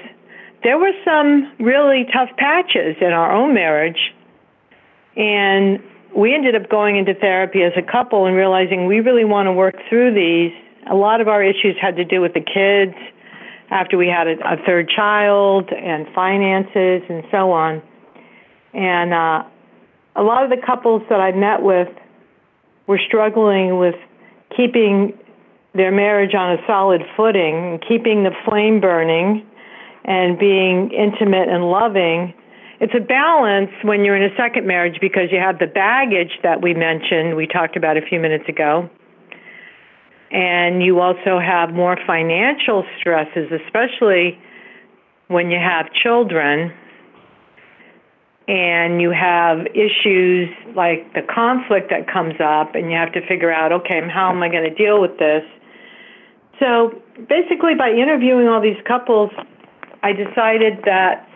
[0.64, 4.12] there were some really tough patches in our own marriage.
[5.16, 5.80] And
[6.16, 9.52] we ended up going into therapy as a couple and realizing we really want to
[9.52, 10.52] work through these.
[10.90, 12.96] A lot of our issues had to do with the kids
[13.70, 17.82] after we had a, a third child and finances and so on.
[18.72, 19.44] And uh,
[20.16, 21.88] a lot of the couples that I met with
[22.86, 23.94] were struggling with
[24.56, 25.18] keeping
[25.74, 29.44] their marriage on a solid footing, keeping the flame burning,
[30.04, 32.34] and being intimate and loving.
[32.80, 36.62] It's a balance when you're in a second marriage because you have the baggage that
[36.62, 38.88] we mentioned, we talked about a few minutes ago.
[40.34, 44.36] And you also have more financial stresses, especially
[45.28, 46.72] when you have children
[48.48, 53.50] and you have issues like the conflict that comes up, and you have to figure
[53.50, 55.44] out, okay, how am I going to deal with this?
[56.60, 59.30] So basically, by interviewing all these couples,
[60.02, 61.26] I decided that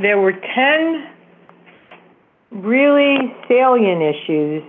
[0.00, 1.06] there were 10
[2.52, 4.62] really salient issues,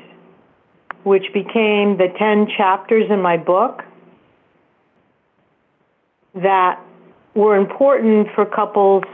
[1.08, 3.82] which became the 10 chapters in my book
[6.36, 6.82] that
[7.34, 9.06] were important for couples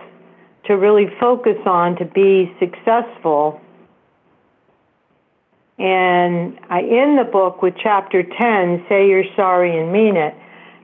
[0.65, 3.62] to really focus on to be successful.
[5.77, 10.34] And I end the book with chapter 10 say you're sorry and mean it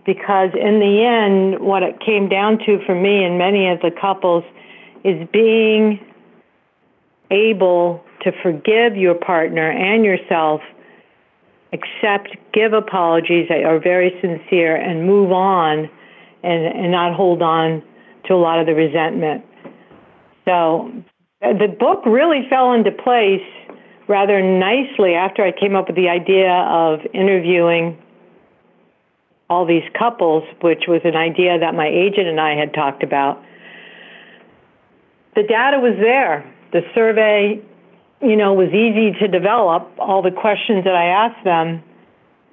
[0.06, 3.89] because in the end, what it came down to for me and many of the
[3.89, 4.43] couples
[5.04, 6.06] is being
[7.32, 10.62] able to forgive your partner and yourself,
[11.73, 15.89] accept, give apologies that are very sincere, and move on
[16.43, 17.84] and, and not hold on
[18.25, 19.45] to a lot of the resentment.
[20.45, 20.91] So
[21.41, 23.45] the book really fell into place
[24.08, 27.97] rather nicely after I came up with the idea of interviewing
[29.49, 33.43] all these couples, which was an idea that my agent and I had talked about.
[35.36, 36.51] The data was there.
[36.71, 37.62] The survey,
[38.21, 41.84] you know, was easy to develop, all the questions that I asked them,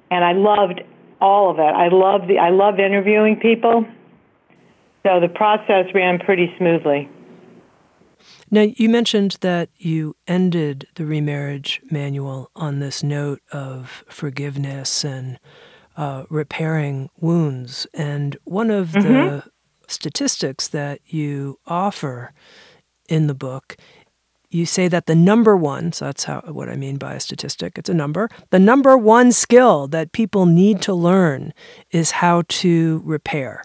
[0.09, 0.81] and I loved
[1.19, 1.61] all of it.
[1.61, 3.85] I love the I love interviewing people.
[5.05, 7.09] So the process ran pretty smoothly.
[8.49, 15.39] Now, you mentioned that you ended the remarriage manual on this note of forgiveness and
[15.97, 17.87] uh, repairing wounds.
[17.93, 19.13] And one of mm-hmm.
[19.13, 19.43] the
[19.87, 22.33] statistics that you offer
[23.09, 23.75] in the book,
[24.57, 27.77] you say that the number one, so that's how what I mean by a statistic,
[27.77, 28.29] it's a number.
[28.49, 31.53] The number one skill that people need to learn
[31.91, 33.63] is how to repair,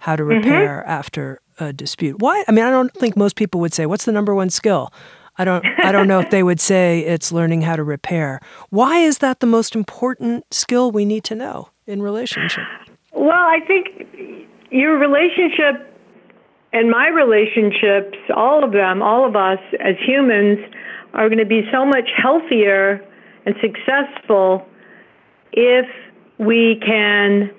[0.00, 0.36] how to mm-hmm.
[0.36, 0.90] repair mm-hmm.
[0.90, 2.20] after a dispute.
[2.20, 2.44] Why?
[2.46, 4.92] I mean, I don't think most people would say, "What's the number one skill?"
[5.38, 8.40] I don't I don't know if they would say it's learning how to repair.
[8.70, 12.64] Why is that the most important skill we need to know in relationship?
[13.12, 13.88] Well, I think
[14.70, 15.87] your relationship
[16.72, 20.58] and my relationships, all of them, all of us as humans
[21.14, 23.04] are going to be so much healthier
[23.46, 24.66] and successful
[25.52, 25.86] if
[26.38, 27.50] we can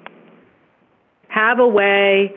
[1.28, 2.34] have a way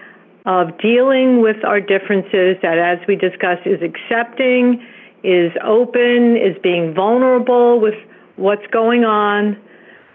[0.47, 4.85] of dealing with our differences that as we discussed is accepting
[5.23, 7.95] is open, is being vulnerable with
[8.37, 9.57] what's going on,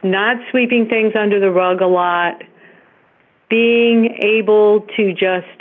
[0.04, 2.44] not sweeping things under the rug a lot,
[3.50, 5.57] being able to just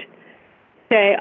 [0.88, 1.16] say,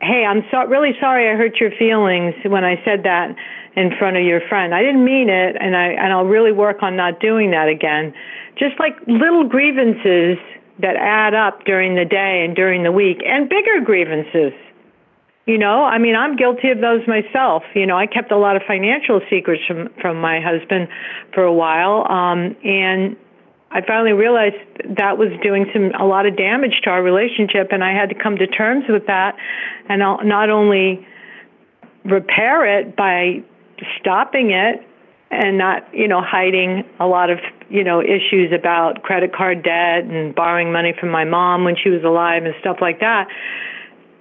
[0.00, 3.34] hey, I'm so, really sorry I hurt your feelings when I said that
[3.76, 4.74] in front of your friend.
[4.74, 8.14] I didn't mean it, and, I, and I'll really work on not doing that again.
[8.58, 10.38] Just like little grievances
[10.80, 14.52] that add up during the day and during the week, and bigger grievances
[15.50, 17.64] you know, I mean, I'm guilty of those myself.
[17.74, 20.88] You know, I kept a lot of financial secrets from from my husband
[21.34, 23.16] for a while, um, and
[23.72, 24.56] I finally realized
[24.96, 28.14] that was doing some a lot of damage to our relationship, and I had to
[28.14, 29.36] come to terms with that,
[29.88, 31.06] and I'll not only
[32.04, 33.42] repair it by
[34.00, 34.82] stopping it
[35.30, 40.04] and not, you know, hiding a lot of, you know, issues about credit card debt
[40.04, 43.28] and borrowing money from my mom when she was alive and stuff like that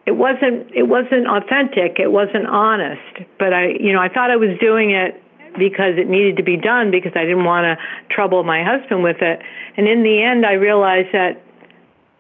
[0.10, 2.00] it wasn't it wasn't authentic.
[2.00, 3.30] It wasn't honest.
[3.38, 5.22] But i you know i thought i was doing it
[5.60, 7.78] because it needed to be done because i didn't want to
[8.14, 9.42] trouble my husband with it.
[9.78, 11.44] And in the end i realized that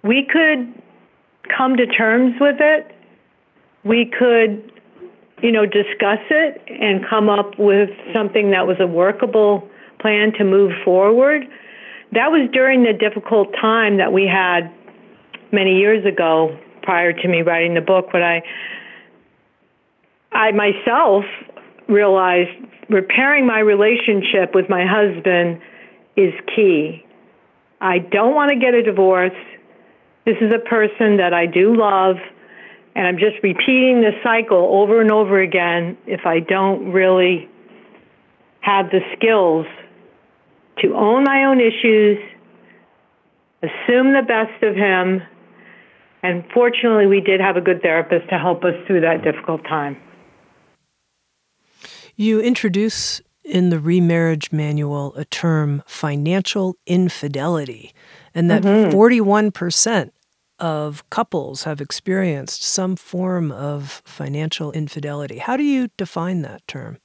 [0.03, 0.73] we could
[1.55, 2.95] come to terms with it.
[3.83, 4.71] We could
[5.41, 9.67] you know discuss it and come up with something that was a workable
[9.99, 11.43] plan to move forward.
[12.11, 14.71] That was during the difficult time that we had
[15.51, 18.41] many years ago prior to me writing the book when I
[20.31, 21.25] I myself
[21.89, 22.51] realized
[22.89, 25.61] repairing my relationship with my husband
[26.15, 27.05] is key.
[27.81, 29.37] I don't want to get a divorce.
[30.25, 32.17] This is a person that I do love,
[32.95, 37.49] and I'm just repeating the cycle over and over again if I don't really
[38.61, 39.65] have the skills
[40.79, 42.17] to own my own issues,
[43.63, 45.21] assume the best of him,
[46.21, 49.97] and fortunately, we did have a good therapist to help us through that difficult time.
[52.19, 57.93] You introduce in the remarriage manual a term financial infidelity,
[58.35, 58.93] and that mm-hmm.
[58.93, 60.11] 41%
[60.59, 65.37] of couples have experienced some form of financial infidelity.
[65.37, 66.97] How do you define that term?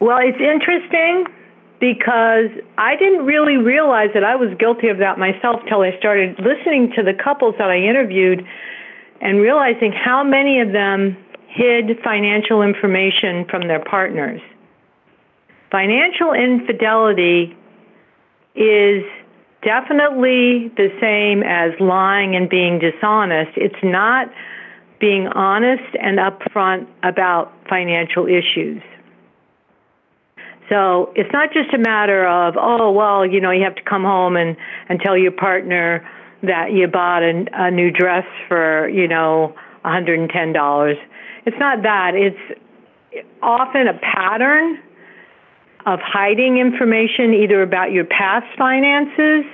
[0.00, 1.26] Well, it's interesting
[1.80, 2.46] because
[2.78, 6.92] I didn't really realize that I was guilty of that myself till I started listening
[6.94, 8.46] to the couples that I interviewed
[9.20, 11.16] and realizing how many of them
[11.54, 14.40] hid financial information from their partners.
[15.70, 17.56] Financial infidelity
[18.54, 19.04] is
[19.62, 23.52] definitely the same as lying and being dishonest.
[23.56, 24.30] It's not
[24.98, 28.82] being honest and upfront about financial issues.
[30.68, 34.04] So it's not just a matter of, oh, well, you know, you have to come
[34.04, 34.56] home and,
[34.88, 36.08] and tell your partner
[36.42, 40.94] that you bought a, a new dress for, you know, $110.
[41.44, 42.14] It's not that.
[42.14, 44.78] It's often a pattern
[45.86, 49.44] of hiding information either about your past finances.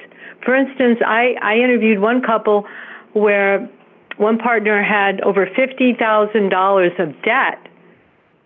[0.44, 2.66] For instance, I, I interviewed one couple
[3.14, 3.68] where
[4.18, 7.66] one partner had over $50,000 of debt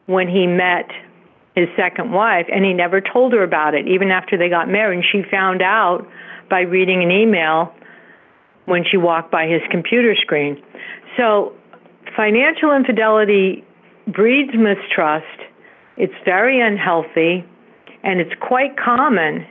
[0.07, 0.90] when he met
[1.55, 4.97] his second wife, and he never told her about it, even after they got married.
[4.97, 6.07] And she found out
[6.49, 7.74] by reading an email
[8.64, 10.62] when she walked by his computer screen.
[11.16, 11.53] So,
[12.16, 13.64] financial infidelity
[14.06, 15.26] breeds mistrust.
[15.96, 17.44] It's very unhealthy,
[18.02, 19.46] and it's quite common.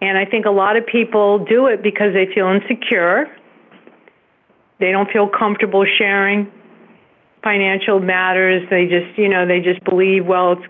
[0.00, 3.26] And I think a lot of people do it because they feel insecure.
[4.78, 6.52] They don't feel comfortable sharing
[7.42, 8.68] financial matters.
[8.68, 10.62] They just, you know, they just believe, well, it's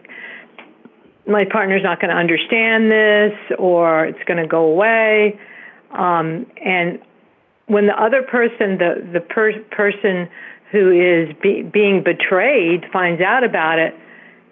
[1.26, 5.38] my partner's not going to understand this or it's going to go away.
[5.90, 7.00] Um, and
[7.66, 10.28] when the other person, the the per- person
[10.70, 13.94] who is be- being betrayed, finds out about it,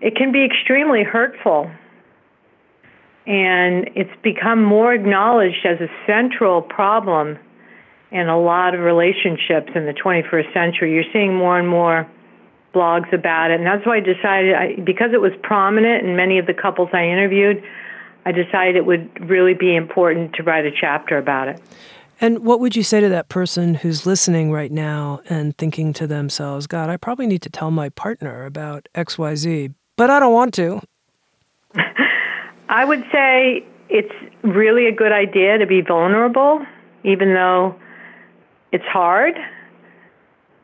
[0.01, 1.71] it can be extremely hurtful.
[3.27, 7.39] And it's become more acknowledged as a central problem
[8.11, 10.93] in a lot of relationships in the 21st century.
[10.95, 12.07] You're seeing more and more
[12.75, 16.39] blogs about it, and that's why I decided I, because it was prominent in many
[16.39, 17.63] of the couples I interviewed.
[18.27, 21.61] I decided it would really be important to write a chapter about it.
[22.25, 26.07] And what would you say to that person who's listening right now and thinking to
[26.07, 30.55] themselves, God, I probably need to tell my partner about XYZ, but I don't want
[30.55, 30.81] to?
[32.71, 36.65] I would say it's really a good idea to be vulnerable,
[37.03, 37.79] even though
[38.73, 39.35] it's hard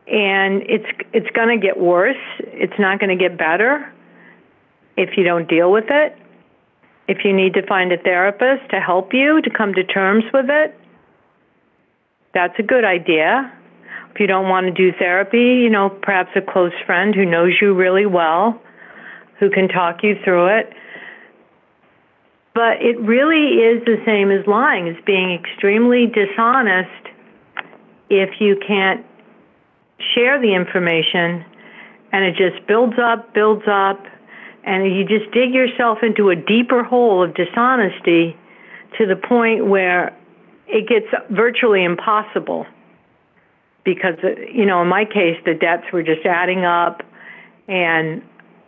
[0.06, 2.16] and it's it's going to get worse.
[2.38, 3.92] It's not going to get better
[4.96, 6.16] if you don't deal with it.
[7.06, 10.48] If you need to find a therapist to help you to come to terms with
[10.48, 10.74] it,
[12.34, 13.52] that's a good idea.
[14.12, 17.52] If you don't want to do therapy, you know, perhaps a close friend who knows
[17.60, 18.60] you really well,
[19.38, 20.72] who can talk you through it.
[22.54, 26.90] But it really is the same as lying, as being extremely dishonest
[28.10, 29.06] if you can't
[30.14, 31.44] share the information,
[32.12, 34.04] and it just builds up, builds up,
[34.64, 38.36] and you just dig yourself into a deeper hole of dishonesty
[38.98, 40.16] to the point where
[40.72, 42.66] it gets virtually impossible.
[43.84, 44.16] Because,
[44.52, 47.02] you know, in my case, the debts were just adding up,
[47.66, 48.22] and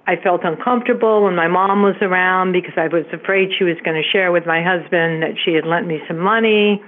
[0.07, 4.03] I felt uncomfortable when my mom was around because I was afraid she was going
[4.03, 6.83] to share with my husband that she had lent me some money.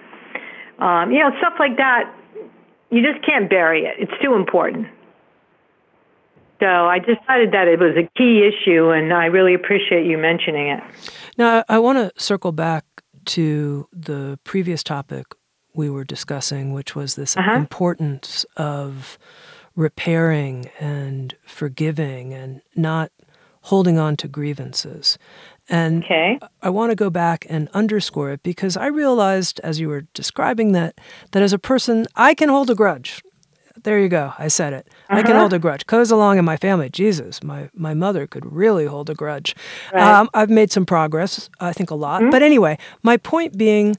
[0.79, 2.11] Um, you know, stuff like that
[2.95, 3.97] you just can't bury it.
[3.99, 4.87] It's too important.
[6.61, 10.69] So I decided that it was a key issue, and I really appreciate you mentioning
[10.69, 10.83] it.
[11.37, 12.85] Now, I want to circle back
[13.27, 15.27] to the previous topic
[15.75, 17.53] we were discussing, which was this uh-huh.
[17.53, 19.19] importance of
[19.77, 23.11] repairing and forgiving and not
[23.63, 25.19] holding on to grievances.
[25.69, 26.39] And okay.
[26.63, 30.73] I want to go back and underscore it because I realized as you were describing
[30.73, 31.01] that
[31.33, 33.23] that as a person I can hold a grudge.
[33.85, 34.33] There you go.
[34.39, 34.89] I said it.
[34.89, 35.19] Uh-huh.
[35.19, 35.41] I can uh-huh.
[35.41, 35.87] hold a grudge.
[35.87, 36.89] Goes along in my family.
[36.89, 39.55] Jesus, my my mother could really hold a grudge.
[39.93, 40.03] Right.
[40.03, 41.49] Um, I've made some progress.
[41.61, 42.23] I think a lot.
[42.23, 42.31] Mm-hmm.
[42.31, 43.97] But anyway, my point being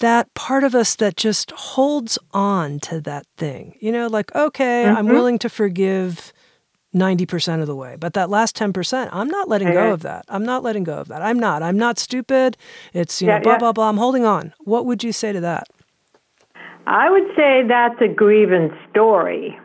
[0.00, 3.76] that part of us that just holds on to that thing.
[3.80, 4.96] You know, like okay, mm-hmm.
[4.96, 6.32] I'm willing to forgive
[6.94, 7.96] 90% of the way.
[7.98, 10.24] But that last 10%, I'm not letting go of that.
[10.28, 11.22] I'm not letting go of that.
[11.22, 11.62] I'm not.
[11.62, 12.56] I'm not stupid.
[12.92, 13.58] It's, you yeah, know, blah, yeah.
[13.58, 13.88] blah, blah.
[13.88, 14.54] I'm holding on.
[14.60, 15.66] What would you say to that?
[16.86, 19.58] I would say that's a grievance story.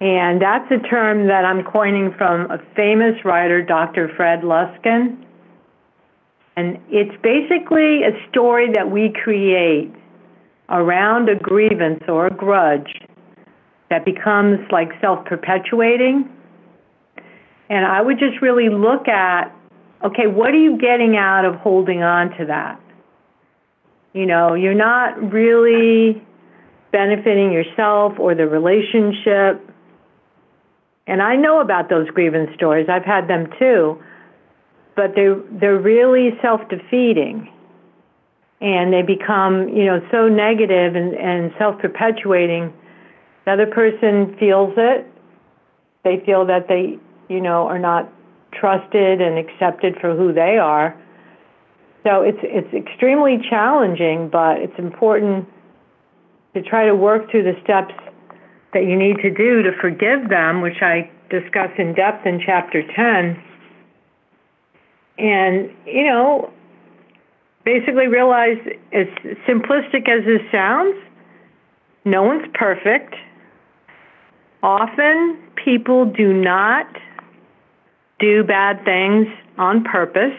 [0.00, 4.08] And that's a term that I'm coining from a famous writer, Dr.
[4.16, 5.24] Fred Luskin.
[6.56, 9.92] And it's basically a story that we create
[10.68, 13.00] around a grievance or a grudge
[13.90, 16.28] that becomes like self perpetuating.
[17.70, 19.54] And I would just really look at
[20.04, 22.80] okay, what are you getting out of holding on to that?
[24.12, 26.22] You know, you're not really
[26.92, 29.62] benefiting yourself or the relationship.
[31.06, 32.88] And I know about those grievance stories.
[32.88, 34.02] I've had them too.
[34.96, 37.52] But they're they're really self-defeating.
[38.60, 42.72] And they become, you know, so negative and, and self-perpetuating.
[43.44, 45.06] The other person feels it.
[46.02, 46.98] They feel that they,
[47.28, 48.12] you know, are not
[48.52, 50.96] trusted and accepted for who they are.
[52.04, 55.48] So it's it's extremely challenging, but it's important
[56.54, 57.94] to try to work through the steps
[58.72, 62.82] that you need to do to forgive them, which I discuss in depth in chapter
[62.82, 63.42] 10.
[65.18, 66.52] And, you know,
[67.64, 68.58] basically realize
[68.92, 69.06] as
[69.48, 70.96] simplistic as this sounds,
[72.04, 73.14] no one's perfect.
[74.62, 76.86] Often people do not
[78.18, 79.26] do bad things
[79.58, 80.36] on purpose.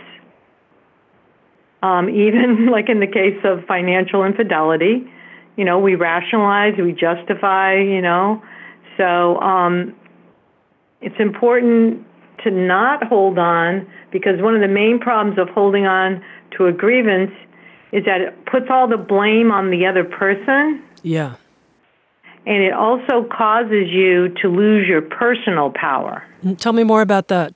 [1.81, 5.09] Um, even like in the case of financial infidelity,
[5.57, 8.41] you know, we rationalize, we justify, you know.
[8.97, 9.95] So um,
[11.01, 12.05] it's important
[12.43, 16.23] to not hold on because one of the main problems of holding on
[16.57, 17.31] to a grievance
[17.91, 20.83] is that it puts all the blame on the other person.
[21.03, 21.35] Yeah.
[22.45, 26.23] And it also causes you to lose your personal power.
[26.57, 27.53] Tell me more about that.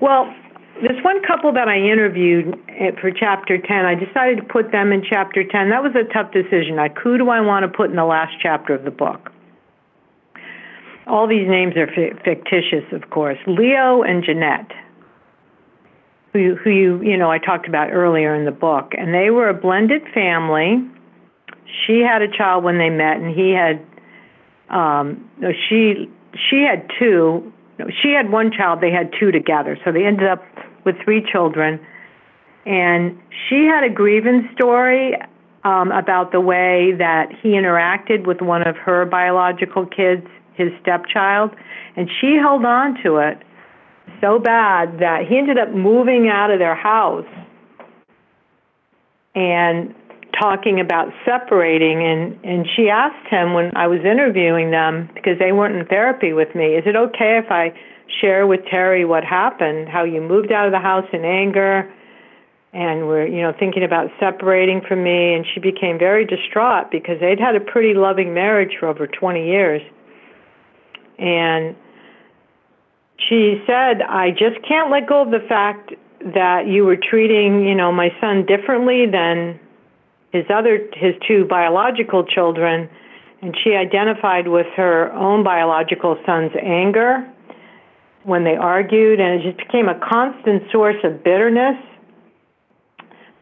[0.00, 0.34] Well,
[0.82, 4.92] this one couple that I interviewed eh, for chapter 10, I decided to put them
[4.92, 5.70] in chapter 10.
[5.70, 6.76] That was a tough decision.
[6.76, 9.30] Like, who do I want to put in the last chapter of the book?
[11.06, 13.38] All these names are fictitious, of course.
[13.46, 14.72] Leo and Jeanette,
[16.32, 18.92] who, who you, you know, I talked about earlier in the book.
[18.98, 20.84] And they were a blended family.
[21.86, 23.84] She had a child when they met, and he had,
[24.68, 25.30] um,
[25.68, 26.10] she,
[26.50, 27.52] she had two.
[27.78, 29.78] No, she had one child, they had two together.
[29.84, 30.42] So they ended up
[30.84, 31.80] with three children.
[32.64, 35.14] And she had a grievance story
[35.64, 41.50] um, about the way that he interacted with one of her biological kids, his stepchild.
[41.96, 43.42] And she held on to it
[44.20, 47.26] so bad that he ended up moving out of their house
[49.34, 49.94] and
[50.40, 55.52] talking about separating and and she asked him when I was interviewing them because they
[55.52, 57.72] weren't in therapy with me is it okay if I
[58.20, 61.90] share with Terry what happened how you moved out of the house in anger
[62.76, 65.34] and were you know thinking about separating from me?
[65.34, 69.46] And she became very distraught because they'd had a pretty loving marriage for over 20
[69.46, 69.82] years.
[71.18, 71.74] And
[73.28, 75.94] she said I just can't let go of the fact
[76.34, 79.58] that you were treating you know my son differently than
[80.36, 82.88] his other his two biological children
[83.42, 87.26] and she identified with her own biological son's anger
[88.24, 91.76] when they argued and it just became a constant source of bitterness.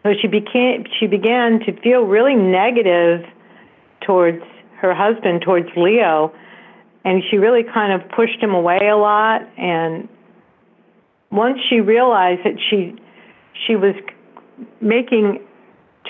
[0.03, 3.24] So she became she began to feel really negative
[4.07, 4.42] towards
[4.80, 6.32] her husband towards Leo
[7.05, 10.09] and she really kind of pushed him away a lot and
[11.30, 12.95] once she realized that she
[13.66, 13.95] she was
[14.80, 15.40] making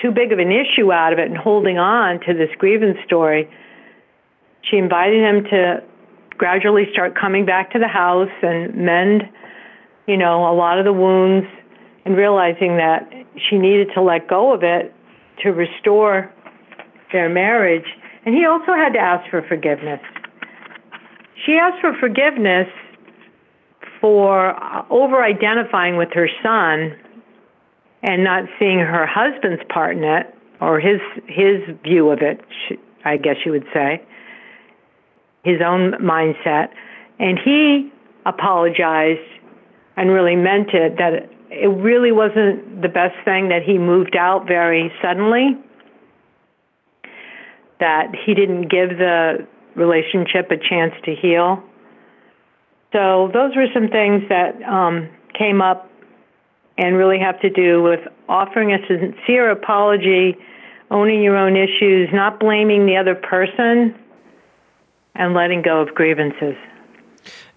[0.01, 3.49] too big of an issue out of it and holding on to this grievance story,
[4.69, 5.83] she invited him to
[6.37, 9.23] gradually start coming back to the house and mend,
[10.07, 11.47] you know, a lot of the wounds
[12.05, 13.09] and realizing that
[13.49, 14.93] she needed to let go of it
[15.43, 16.31] to restore
[17.11, 17.85] their marriage.
[18.25, 20.01] And he also had to ask for forgiveness.
[21.45, 22.67] She asked for forgiveness
[24.01, 24.55] for
[24.91, 26.95] over identifying with her son
[28.05, 32.39] and not seeing her husband's part in it or his his view of it
[33.03, 34.01] i guess you would say
[35.45, 36.69] his own mindset.
[37.19, 37.93] And he
[38.25, 39.29] apologized
[39.95, 44.45] and really meant it that it really wasn't the best thing that he moved out
[44.47, 45.55] very suddenly
[47.79, 51.61] that he didn't give the relationship a chance to heal.
[52.91, 55.89] So those were some things that um, came up
[56.77, 60.35] and really have to do with offering a sincere apology,
[60.91, 63.95] owning your own issues, not blaming the other person,
[65.15, 66.55] and letting go of grievances.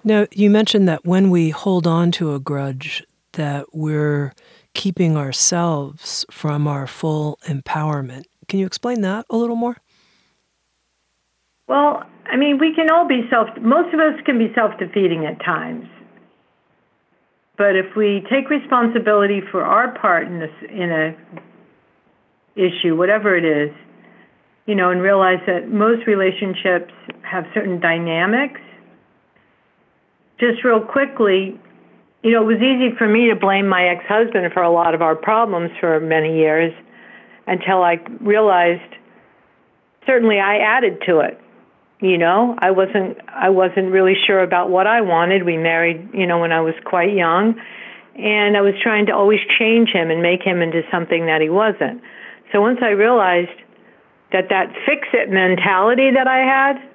[0.04, 4.32] Now, you mentioned that when we hold on to a grudge, that we're
[4.74, 8.24] keeping ourselves from our full empowerment.
[8.46, 9.76] Can you explain that a little more?
[11.66, 15.26] Well, I mean, we can all be self, most of us can be self defeating
[15.26, 15.86] at times.
[17.58, 21.16] But if we take responsibility for our part in this, in a
[22.54, 23.74] issue, whatever it is,
[24.66, 26.92] you know, and realize that most relationships
[27.22, 28.60] have certain dynamics,
[30.38, 31.58] just real quickly,
[32.22, 34.94] you know, it was easy for me to blame my ex husband for a lot
[34.94, 36.72] of our problems for many years
[37.48, 38.94] until I realized
[40.06, 41.40] certainly I added to it.
[42.00, 45.42] You know, I wasn't I wasn't really sure about what I wanted.
[45.44, 47.60] We married, you know, when I was quite young,
[48.14, 51.48] and I was trying to always change him and make him into something that he
[51.48, 52.00] wasn't.
[52.52, 53.58] So once I realized
[54.32, 56.88] that that fix it mentality that I had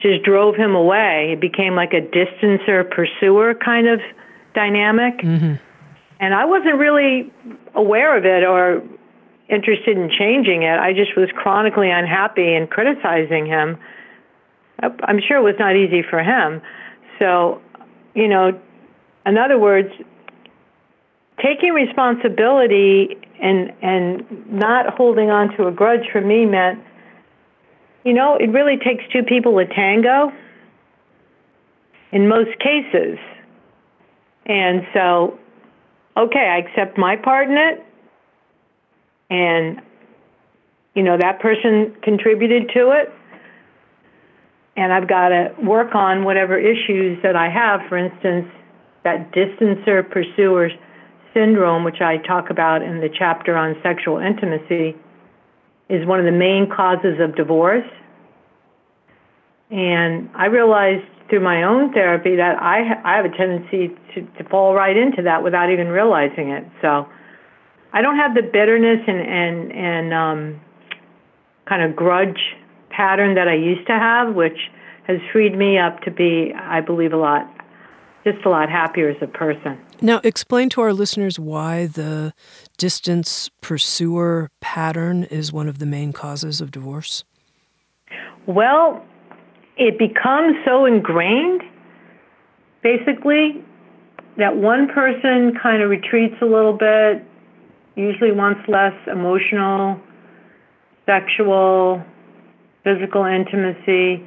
[0.00, 1.30] just drove him away.
[1.32, 4.00] It became like a distancer pursuer kind of
[4.54, 5.18] dynamic.
[5.18, 5.54] Mm-hmm.
[6.20, 7.32] And I wasn't really
[7.74, 8.82] aware of it or
[9.48, 10.78] interested in changing it.
[10.78, 13.78] I just was chronically unhappy and criticizing him.
[14.80, 16.62] I'm sure it was not easy for him.
[17.18, 17.60] So,
[18.14, 18.58] you know,
[19.26, 19.90] in other words,
[21.42, 26.82] taking responsibility and and not holding on to a grudge for me meant
[28.04, 30.32] you know, it really takes two people to tango
[32.12, 33.18] in most cases.
[34.46, 35.38] And so,
[36.16, 37.84] okay, I accept my part in it.
[39.30, 39.80] And,
[40.94, 43.12] you know, that person contributed to it.
[44.76, 47.80] And I've got to work on whatever issues that I have.
[47.88, 48.46] For instance,
[49.04, 50.70] that distancer pursuer
[51.34, 54.96] syndrome, which I talk about in the chapter on sexual intimacy
[55.88, 57.86] is one of the main causes of divorce.
[59.70, 64.48] And I realized through my own therapy that I, I have a tendency to, to
[64.48, 66.64] fall right into that without even realizing it.
[66.80, 67.06] So
[67.92, 70.60] I don't have the bitterness and, and, and um,
[71.66, 72.40] kind of grudge
[72.90, 74.58] pattern that I used to have, which
[75.06, 77.48] has freed me up to be, I believe, a lot,
[78.24, 79.78] just a lot happier as a person.
[80.00, 82.34] Now, explain to our listeners why the
[82.76, 87.24] distancer pursuer pattern is one of the main causes of divorce.
[88.46, 89.04] Well,
[89.76, 91.62] it becomes so ingrained,
[92.82, 93.64] basically,
[94.36, 97.24] that one person kind of retreats a little bit,
[97.98, 100.00] usually wants less emotional,
[101.04, 102.02] sexual,
[102.84, 104.24] physical intimacy.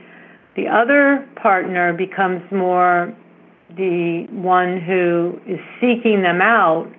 [0.55, 3.15] The other partner becomes more
[3.77, 6.91] the one who is seeking them out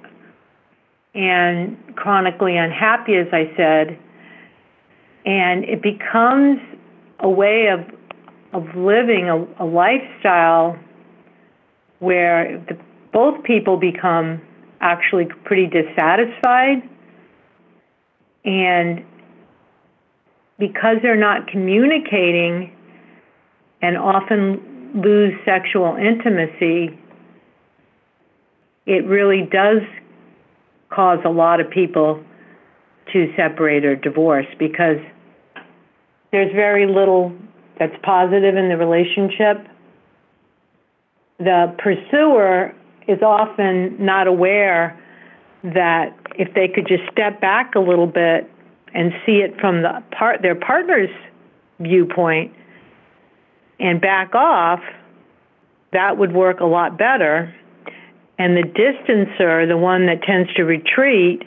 [1.15, 3.99] and chronically unhappy, as I said,
[5.27, 6.59] and it becomes
[7.21, 7.81] a way of
[8.55, 10.79] of living a, a lifestyle
[12.01, 12.77] where the,
[13.11, 14.43] both people become
[14.83, 16.83] actually pretty dissatisfied
[18.45, 19.05] and
[20.59, 22.77] because they're not communicating
[23.81, 26.99] and often lose sexual intimacy,
[28.87, 29.81] it really does
[30.91, 32.23] cause a lot of people
[33.13, 34.99] to separate or divorce because
[36.31, 37.33] there's very little
[37.79, 39.67] that's positive in the relationship.
[41.39, 42.75] The pursuer
[43.09, 44.99] is often not aware
[45.65, 48.51] that if they could just step back a little bit
[48.95, 51.11] and see it from the part their partner's
[51.81, 52.53] viewpoint,
[53.81, 54.81] and back off,
[55.93, 57.53] that would work a lot better.
[58.39, 61.43] And the distancer, the one that tends to retreat,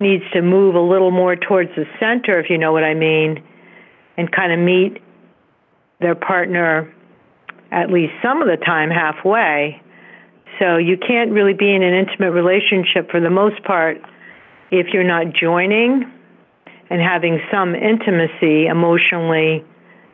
[0.00, 3.42] needs to move a little more towards the center, if you know what I mean,
[4.16, 5.02] and kind of meet
[6.00, 6.92] their partner
[7.70, 9.82] at least some of the time halfway.
[10.58, 13.98] So you can't really be in an intimate relationship for the most part
[14.70, 16.04] if you're not joining
[16.90, 19.64] and having some intimacy emotionally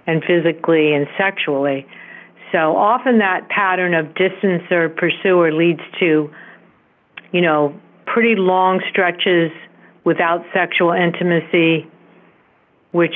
[0.07, 1.87] and physically and sexually.
[2.53, 6.31] So often that pattern of distancer pursuer leads to,
[7.33, 7.75] you know,
[8.07, 9.51] pretty long stretches
[10.05, 11.89] without sexual intimacy,
[12.93, 13.15] which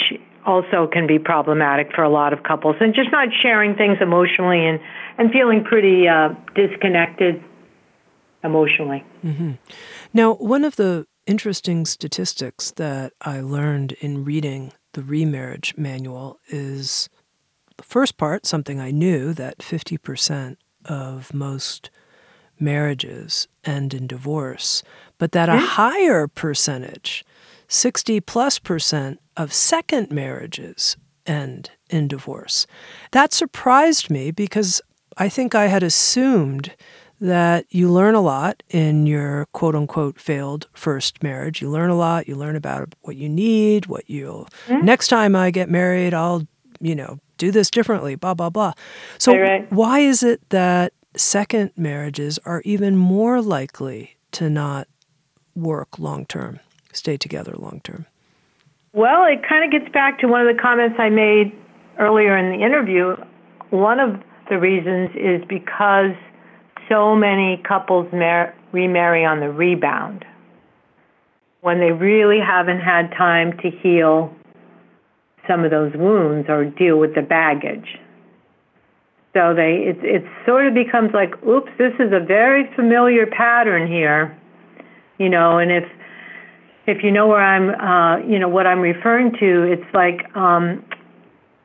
[0.49, 4.66] also can be problematic for a lot of couples, and just not sharing things emotionally
[4.66, 4.80] and,
[5.18, 7.44] and feeling pretty uh, disconnected
[8.42, 9.05] emotionally.
[9.24, 9.53] Mm-hmm.
[10.14, 17.11] Now, one of the interesting statistics that I learned in reading the remarriage manual is
[17.76, 21.90] the first part, something I knew, that 50% of most
[22.59, 24.82] marriages end in divorce,
[25.18, 25.64] but that a hmm?
[25.64, 27.24] higher percentage,
[27.68, 30.96] 60 plus percent of second marriages
[31.26, 32.66] end in divorce.
[33.12, 34.80] That surprised me because
[35.16, 36.74] I think I had assumed
[37.20, 41.60] that you learn a lot in your quote unquote failed first marriage.
[41.60, 42.28] You learn a lot.
[42.28, 44.84] You learn about what you need, what you'll, mm-hmm.
[44.84, 46.46] next time I get married, I'll,
[46.80, 48.72] you know, do this differently, blah, blah, blah.
[49.18, 49.70] So, right.
[49.72, 54.88] why is it that second marriages are even more likely to not
[55.54, 56.60] work long term,
[56.93, 58.07] stay together long term?
[58.93, 61.53] Well, it kind of gets back to one of the comments I made
[61.99, 63.16] earlier in the interview.
[63.70, 66.12] One of the reasons is because
[66.89, 70.24] so many couples mar- remarry on the rebound
[71.61, 74.34] when they really haven't had time to heal
[75.47, 77.99] some of those wounds or deal with the baggage.
[79.34, 83.86] So they it it sort of becomes like, oops, this is a very familiar pattern
[83.86, 84.36] here,
[85.18, 85.59] you know.
[85.59, 85.84] And if
[86.89, 90.84] if you know where I'm, uh, you know what I'm referring to, it's like um,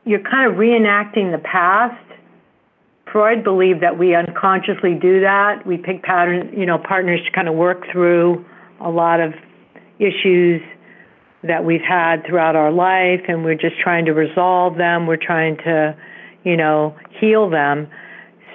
[0.05, 1.95] you're kind of reenacting the past
[3.13, 5.67] Freud believed that we unconsciously do that.
[5.67, 8.43] We pick patterns, you know, partners to kind of work through
[8.81, 9.35] a lot of
[9.99, 10.63] issues
[11.43, 15.05] that we've had throughout our life, and we're just trying to resolve them.
[15.05, 15.95] We're trying to,
[16.43, 17.87] you know, heal them.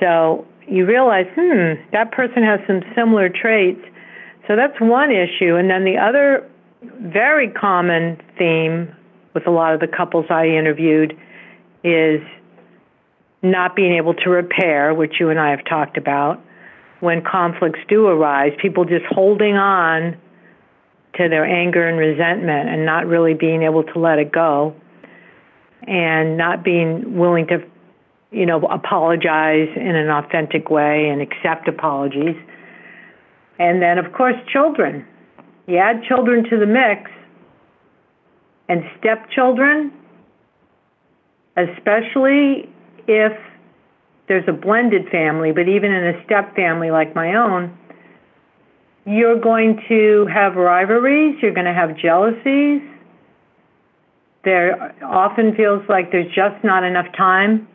[0.00, 3.84] So you realize, hmm, that person has some similar traits.
[4.48, 5.54] So that's one issue.
[5.54, 6.50] And then the other
[6.82, 8.94] very common theme
[9.34, 11.18] with a lot of the couples I interviewed
[11.84, 12.20] is
[13.42, 16.42] not being able to repair, which you and I have talked about,
[17.00, 20.16] when conflicts do arise, people just holding on
[21.14, 24.74] to their anger and resentment and not really being able to let it go
[25.86, 27.62] and not being willing to
[28.30, 32.36] you know apologize in an authentic way and accept apologies.
[33.58, 35.06] And then of course children
[35.68, 37.10] you add children to the mix
[38.68, 39.92] and stepchildren
[41.58, 42.68] especially
[43.06, 43.32] if
[44.28, 47.76] there's a blended family, but even in a step family like my own,
[49.06, 52.82] you're going to have rivalries, you're going to have jealousies.
[54.44, 57.66] There often feels like there's just not enough time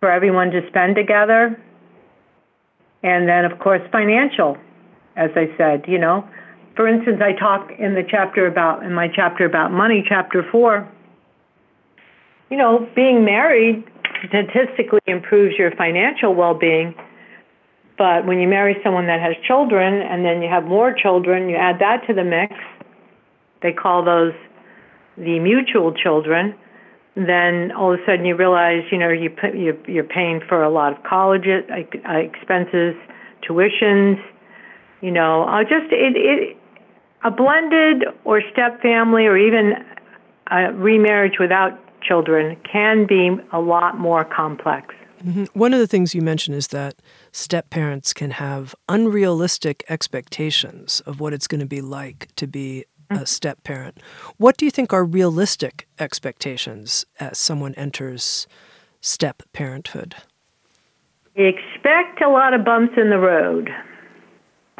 [0.00, 1.60] for everyone to spend together.
[3.02, 4.56] And then, of course, financial,
[5.16, 6.28] as I said, you know.
[6.78, 10.88] For instance, I talk in the chapter about, in my chapter about money, chapter four,
[12.50, 13.82] you know, being married
[14.28, 16.94] statistically improves your financial well being.
[17.98, 21.56] But when you marry someone that has children and then you have more children, you
[21.56, 22.54] add that to the mix,
[23.60, 24.34] they call those
[25.16, 26.54] the mutual children,
[27.16, 30.62] then all of a sudden you realize, you know, you put, you, you're paying for
[30.62, 32.94] a lot of college uh, expenses,
[33.42, 34.22] tuitions,
[35.00, 36.56] you know, uh, just it, it,
[37.24, 39.72] a blended or step family or even
[40.50, 44.94] a remarriage without children can be a lot more complex.
[45.24, 45.44] Mm-hmm.
[45.58, 46.94] One of the things you mentioned is that
[47.32, 52.84] step parents can have unrealistic expectations of what it's going to be like to be
[53.10, 53.24] a mm-hmm.
[53.24, 54.00] step parent.
[54.36, 58.46] What do you think are realistic expectations as someone enters
[59.00, 60.14] step parenthood?
[61.34, 63.70] Expect a lot of bumps in the road.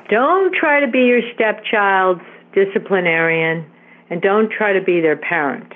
[0.08, 2.22] Don't try to be your stepchild's
[2.54, 3.70] disciplinarian
[4.10, 5.72] and don't try to be their parent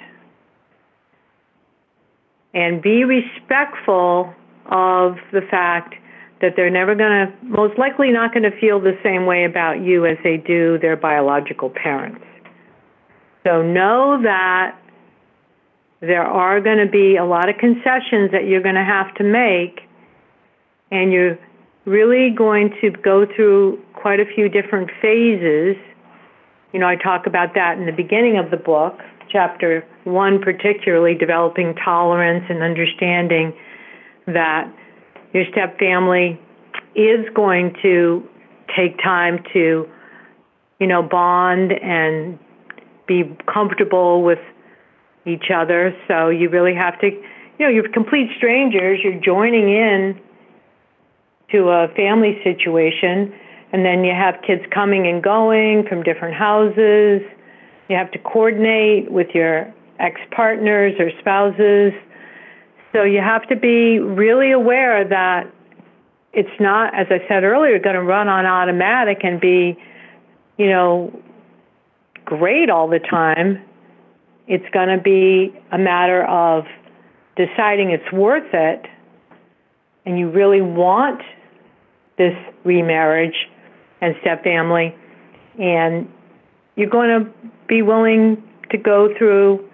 [2.54, 4.34] and be respectful
[4.66, 5.94] of the fact
[6.40, 9.80] that they're never going to, most likely not going to feel the same way about
[9.80, 12.24] you as they do their biological parents.
[13.44, 14.78] So know that
[16.00, 19.24] there are going to be a lot of concessions that you're going to have to
[19.24, 19.82] make,
[20.90, 21.38] and you're
[21.84, 25.76] really going to go through quite a few different phases.
[26.72, 28.98] You know, I talk about that in the beginning of the book
[29.30, 33.54] chapter one, particularly developing tolerance and understanding
[34.26, 34.70] that
[35.32, 36.38] your step family
[36.96, 38.28] is going to
[38.76, 39.88] take time to,
[40.80, 42.38] you know, bond and
[43.06, 43.22] be
[43.52, 44.40] comfortable with
[45.26, 45.96] each other.
[46.08, 47.22] So you really have to, you
[47.60, 48.98] know, you're complete strangers.
[49.02, 50.20] You're joining in
[51.52, 53.32] to a family situation,
[53.72, 57.22] and then you have kids coming and going from different houses
[57.92, 61.92] you have to coordinate with your ex partners or spouses.
[62.92, 65.52] So you have to be really aware that
[66.32, 69.76] it's not, as I said earlier, going to run on automatic and be,
[70.56, 71.12] you know,
[72.24, 73.62] great all the time.
[74.46, 76.64] It's going to be a matter of
[77.36, 78.86] deciding it's worth it
[80.06, 81.20] and you really want
[82.16, 83.36] this remarriage
[84.02, 84.94] and step family
[85.58, 86.08] and
[86.76, 87.30] you're going to
[87.68, 89.68] be willing to go through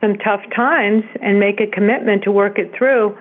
[0.00, 3.16] some tough times and make a commitment to work it through.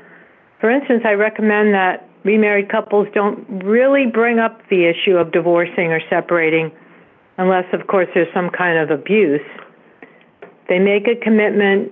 [0.60, 5.92] For instance, I recommend that remarried couples don't really bring up the issue of divorcing
[5.92, 6.72] or separating
[7.38, 9.42] unless, of course, there's some kind of abuse.
[10.70, 11.92] They make a commitment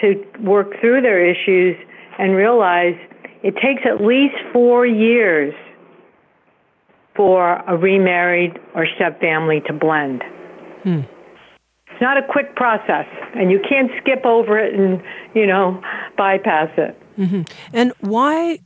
[0.00, 1.76] to work through their issues
[2.18, 2.94] and realize
[3.42, 5.54] it takes at least four years
[7.20, 10.22] for a remarried or stepfamily to blend.
[10.82, 11.00] Hmm.
[11.90, 13.04] It's not a quick process,
[13.34, 15.02] and you can't skip over it and,
[15.34, 15.82] you know,
[16.16, 16.98] bypass it.
[17.18, 17.42] Mm-hmm.
[17.74, 18.60] And why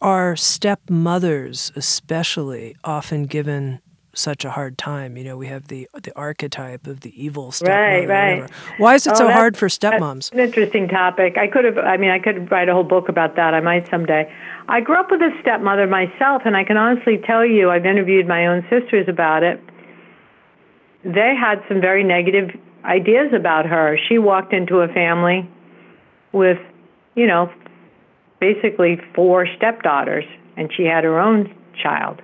[0.00, 3.80] are stepmothers, especially, often given
[4.16, 5.16] such a hard time?
[5.16, 8.08] You know, we have the the archetype of the evil stepmother.
[8.08, 8.50] Right, right.
[8.78, 10.32] Why is it oh, so hard for stepmoms?
[10.32, 11.36] an interesting topic.
[11.38, 11.78] I could have.
[11.78, 13.54] I mean, I could write a whole book about that.
[13.54, 14.32] I might someday.
[14.68, 18.26] I grew up with a stepmother myself, and I can honestly tell you, I've interviewed
[18.26, 19.60] my own sisters about it.
[21.04, 22.50] They had some very negative
[22.84, 23.96] ideas about her.
[24.08, 25.48] She walked into a family
[26.32, 26.58] with,
[27.14, 27.52] you know,
[28.40, 30.24] basically four stepdaughters,
[30.56, 32.20] and she had her own child.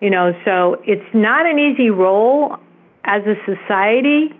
[0.00, 2.56] You know, so it's not an easy role
[3.04, 4.34] as a society.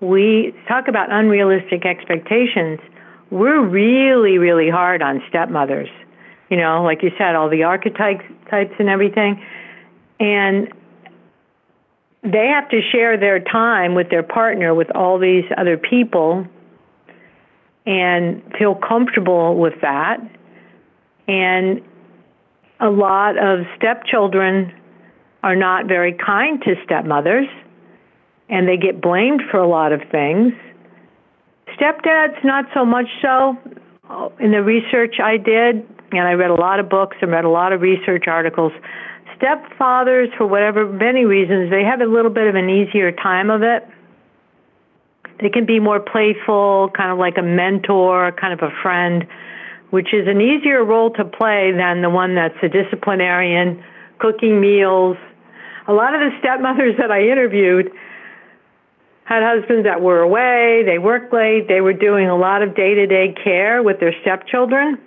[0.00, 2.80] We talk about unrealistic expectations.
[3.30, 5.88] We're really, really hard on stepmothers.
[6.50, 9.42] You know, like you said, all the archetypes types and everything.
[10.20, 10.72] And
[12.22, 16.46] they have to share their time with their partner with all these other people
[17.86, 20.18] and feel comfortable with that.
[21.28, 21.82] And
[22.80, 24.72] a lot of stepchildren
[25.42, 27.46] are not very kind to stepmothers,
[28.48, 30.52] and they get blamed for a lot of things.
[31.78, 33.56] Stepdads, not so much so.
[34.38, 37.48] In the research I did, and I read a lot of books and read a
[37.48, 38.72] lot of research articles,
[39.38, 43.62] stepfathers, for whatever many reasons, they have a little bit of an easier time of
[43.62, 43.86] it.
[45.40, 49.26] They can be more playful, kind of like a mentor, kind of a friend,
[49.94, 53.80] which is an easier role to play than the one that's a disciplinarian,
[54.18, 55.16] cooking meals.
[55.86, 57.92] A lot of the stepmothers that I interviewed
[59.22, 62.94] had husbands that were away, they worked late, they were doing a lot of day
[62.94, 64.98] to day care with their stepchildren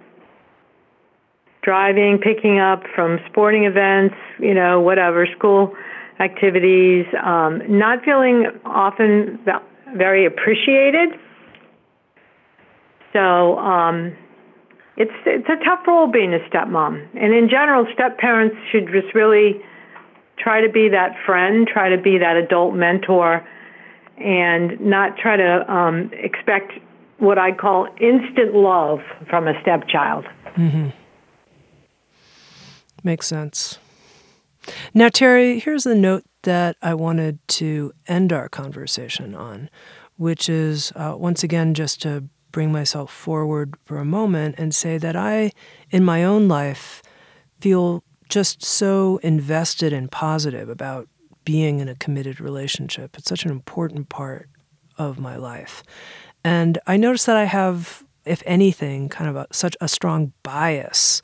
[1.64, 5.76] driving, picking up from sporting events, you know, whatever, school
[6.22, 9.38] activities, um, not feeling often
[9.98, 11.10] very appreciated.
[13.12, 14.16] So um,
[14.98, 19.14] it's it's a tough role being a stepmom, and in general, step parents should just
[19.14, 19.62] really
[20.38, 23.48] try to be that friend, try to be that adult mentor,
[24.18, 26.74] and not try to um, expect
[27.20, 30.26] what I call instant love from a stepchild.
[30.56, 30.90] Mm-hmm.
[33.04, 33.80] Makes sense.
[34.94, 39.70] Now, Terry, here's a note that I wanted to end our conversation on,
[40.18, 42.26] which is uh, once again just to
[42.58, 45.52] bring myself forward for a moment and say that I,
[45.92, 47.04] in my own life,
[47.62, 51.08] feel just so invested and positive about
[51.46, 53.16] being in a committed relationship.
[53.16, 54.50] It's such an important part
[54.98, 55.84] of my life.
[56.44, 61.22] And I notice that I have, if anything, kind of a, such a strong bias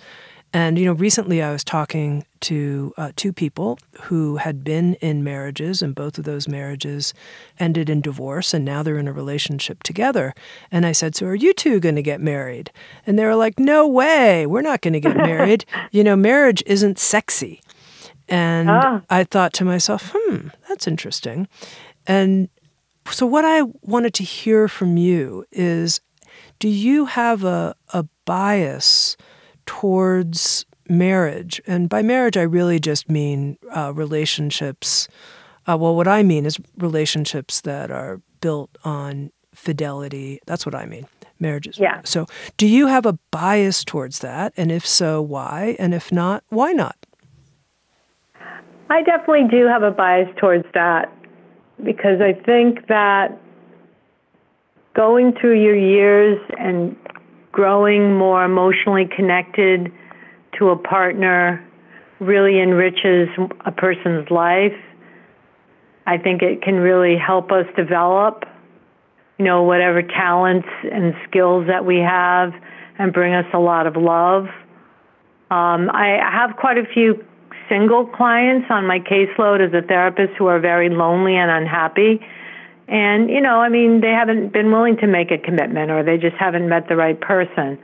[0.54, 5.24] and, you know, recently I was talking to uh, two people who had been in
[5.24, 7.14] marriages, and both of those marriages
[7.60, 10.36] ended in divorce, and now they're in a relationship together.
[10.72, 12.72] And I said, So are you two going to get married?
[13.08, 15.66] And they were like, No way, we're not going to get married.
[15.91, 17.62] you know, marriage isn't sexy.
[18.30, 19.01] And ah.
[19.10, 21.47] I thought to myself, Hmm, that's interesting.
[22.06, 22.47] And
[23.10, 25.99] so, what I wanted to hear from you is
[26.60, 29.18] do you have a, a bias?
[29.66, 31.61] Towards marriage.
[31.68, 35.07] And by marriage, I really just mean uh, relationships.
[35.68, 40.39] Uh, well, what I mean is relationships that are built on fidelity.
[40.45, 41.07] That's what I mean.
[41.39, 41.78] Marriages.
[41.78, 42.01] Yeah.
[42.03, 42.26] So,
[42.57, 44.53] do you have a bias towards that?
[44.55, 45.76] And if so, why?
[45.80, 46.95] And if not, why not?
[48.89, 51.11] I definitely do have a bias towards that
[51.84, 53.38] because I think that
[54.95, 56.95] going through your years and
[57.54, 59.89] growing more emotionally connected
[60.58, 61.66] to a partner
[62.20, 63.30] really enriches
[63.66, 64.76] a person's life.
[66.06, 68.43] I think it can really help us develop,
[69.38, 72.51] you know, whatever talents and skills that we have
[72.99, 74.45] and bring us a lot of love.
[75.51, 77.24] Um, I have quite a few
[77.70, 82.20] single clients on my caseload as a therapist who are very lonely and unhappy.
[82.88, 86.17] And, you know, I mean, they haven't been willing to make a commitment or they
[86.17, 87.79] just haven't met the right person.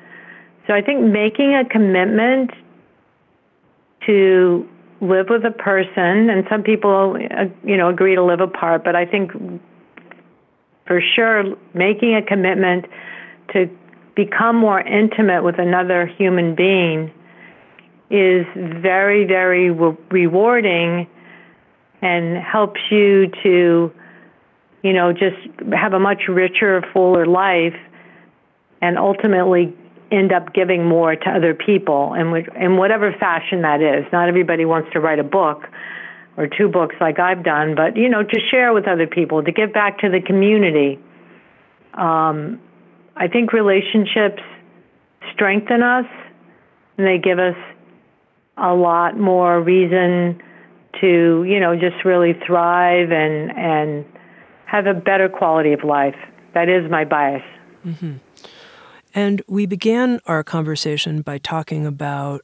[0.68, 2.52] So I think making a commitment
[4.06, 4.68] to
[5.02, 8.96] live with a person, and some people, uh, you know, agree to live apart, but
[8.96, 9.32] I think
[10.86, 12.86] for sure making a commitment
[13.54, 13.70] to
[14.16, 17.12] become more intimate with another human being
[18.10, 21.08] is very, very re- rewarding
[22.02, 23.92] and helps you to,
[24.84, 25.38] you know, just
[25.74, 27.76] have a much richer, fuller life
[28.82, 29.74] and ultimately
[30.12, 34.06] end up giving more to other people in, in whatever fashion that is.
[34.12, 35.68] Not everybody wants to write a book
[36.38, 39.52] or two books like I've done, but, you know, to share with other people, to
[39.52, 40.98] give back to the community.
[41.94, 42.62] Um,
[43.16, 44.42] I think relationships
[45.34, 46.06] strengthen us
[46.98, 47.58] and they give us
[48.58, 50.42] a lot more reason
[51.02, 54.06] to, you know, just really thrive and and
[54.70, 56.16] have a better quality of life.
[56.54, 57.44] That is my bias.
[57.86, 58.18] Mm-hmm.
[59.16, 62.42] And we began our conversation by talking about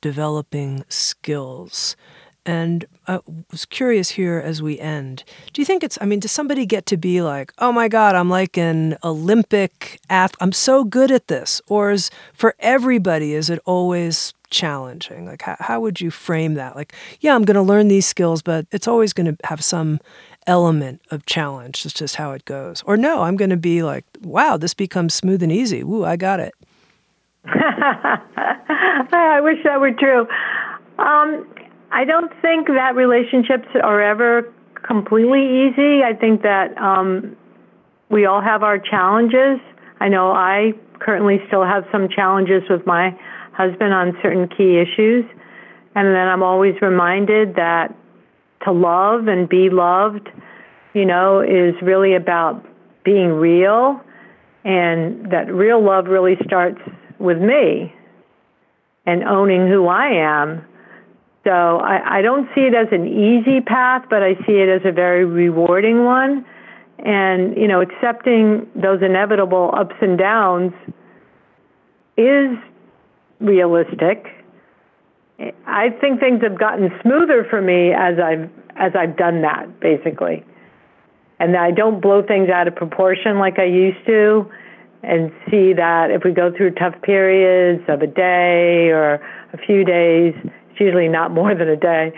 [0.00, 1.96] developing skills.
[2.44, 3.20] And I
[3.52, 5.22] was curious here as we end.
[5.52, 8.14] Do you think it's, I mean, does somebody get to be like, oh my God,
[8.14, 11.60] I'm like an Olympic athlete, I'm so good at this?
[11.68, 15.26] Or is for everybody, is it always challenging?
[15.26, 16.74] Like, how, how would you frame that?
[16.74, 20.00] Like, yeah, I'm going to learn these skills, but it's always going to have some
[20.48, 21.84] element of challenge.
[21.84, 22.82] It's just how it goes.
[22.86, 25.84] Or no, I'm going to be like, wow, this becomes smooth and easy.
[25.84, 26.54] Woo, I got it.
[27.46, 30.26] I wish that were true.
[30.98, 31.46] Um,
[31.92, 36.02] I don't think that relationships are ever completely easy.
[36.02, 37.36] I think that um,
[38.10, 39.60] we all have our challenges.
[40.00, 43.18] I know I currently still have some challenges with my
[43.52, 45.24] husband on certain key issues.
[45.94, 47.94] And then I'm always reminded that
[48.64, 50.28] to love and be loved,
[50.98, 52.64] you know, is really about
[53.04, 54.00] being real
[54.64, 56.80] and that real love really starts
[57.20, 57.94] with me
[59.06, 60.64] and owning who I am.
[61.44, 64.82] So I, I don't see it as an easy path, but I see it as
[64.84, 66.44] a very rewarding one.
[66.98, 70.72] And, you know, accepting those inevitable ups and downs
[72.16, 72.58] is
[73.38, 74.26] realistic.
[75.64, 80.44] I think things have gotten smoother for me as I've as I've done that basically.
[81.40, 84.50] And I don't blow things out of proportion like I used to
[85.02, 89.14] and see that if we go through tough periods of a day or
[89.52, 92.12] a few days, it's usually not more than a day,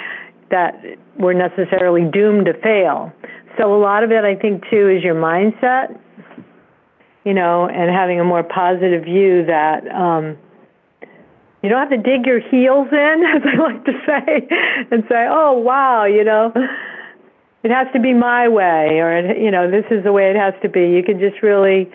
[0.50, 0.74] that
[1.18, 3.12] we're necessarily doomed to fail.
[3.58, 5.98] So a lot of it I think too is your mindset,
[7.24, 10.38] you know, and having a more positive view that um,
[11.62, 14.48] you don't have to dig your heels in, as I like to say,
[14.90, 16.52] and say, "Oh, wow, you know,
[17.62, 20.54] it has to be my way," or you know, this is the way it has
[20.62, 20.90] to be.
[20.90, 21.90] You can just really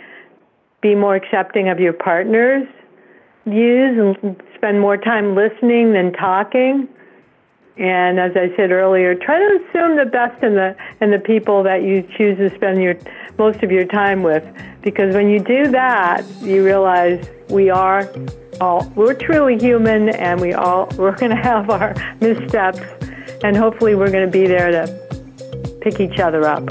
[0.81, 2.67] be more accepting of your partner's
[3.45, 6.87] views and spend more time listening than talking.
[7.77, 11.61] And as I said earlier, try to assume the best in the in the people
[11.63, 12.95] that you choose to spend your
[13.37, 14.43] most of your time with,
[14.81, 18.09] because when you do that, you realize we are
[18.61, 22.79] all we're truly human and we all we're going to have our missteps
[23.43, 25.04] and hopefully we're going to be there to
[25.85, 26.67] pick each other up.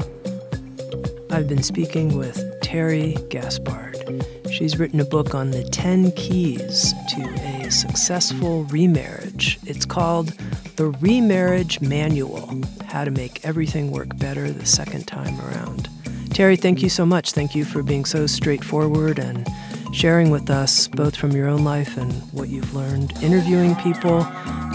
[1.31, 4.25] I've been speaking with Terry Gaspard.
[4.51, 9.57] She's written a book on the 10 keys to a successful remarriage.
[9.65, 10.33] It's called
[10.75, 15.87] The Remarriage Manual How to Make Everything Work Better the Second Time Around.
[16.31, 17.31] Terry, thank you so much.
[17.31, 19.47] Thank you for being so straightforward and
[19.93, 24.25] sharing with us both from your own life and what you've learned, interviewing people,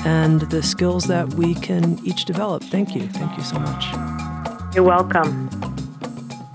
[0.07, 2.65] and the skills that we can each develop.
[2.65, 3.07] Thank you.
[3.09, 4.30] Thank you so much.
[4.73, 5.49] You're welcome.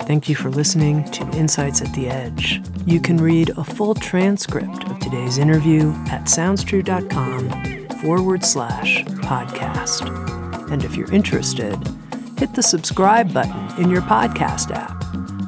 [0.03, 2.61] Thank you for listening to Insights at the Edge.
[2.86, 10.72] You can read a full transcript of today's interview at soundstrue.com forward slash podcast.
[10.72, 11.78] And if you're interested,
[12.38, 15.03] hit the subscribe button in your podcast app.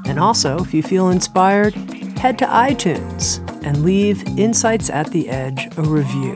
[0.06, 1.74] And also, if you feel inspired,
[2.18, 6.36] head to iTunes and leave Insights at the Edge a review.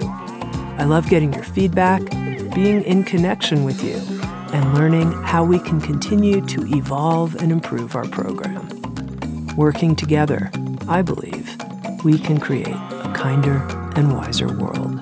[0.77, 2.01] I love getting your feedback,
[2.53, 4.20] being in connection with you,
[4.53, 8.67] and learning how we can continue to evolve and improve our program.
[9.55, 10.51] Working together,
[10.87, 11.57] I believe,
[12.03, 13.57] we can create a kinder
[13.95, 14.99] and wiser world.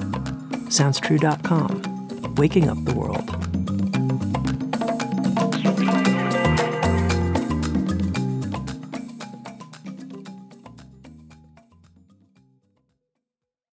[0.70, 3.39] SoundsTrue.com, waking up the world.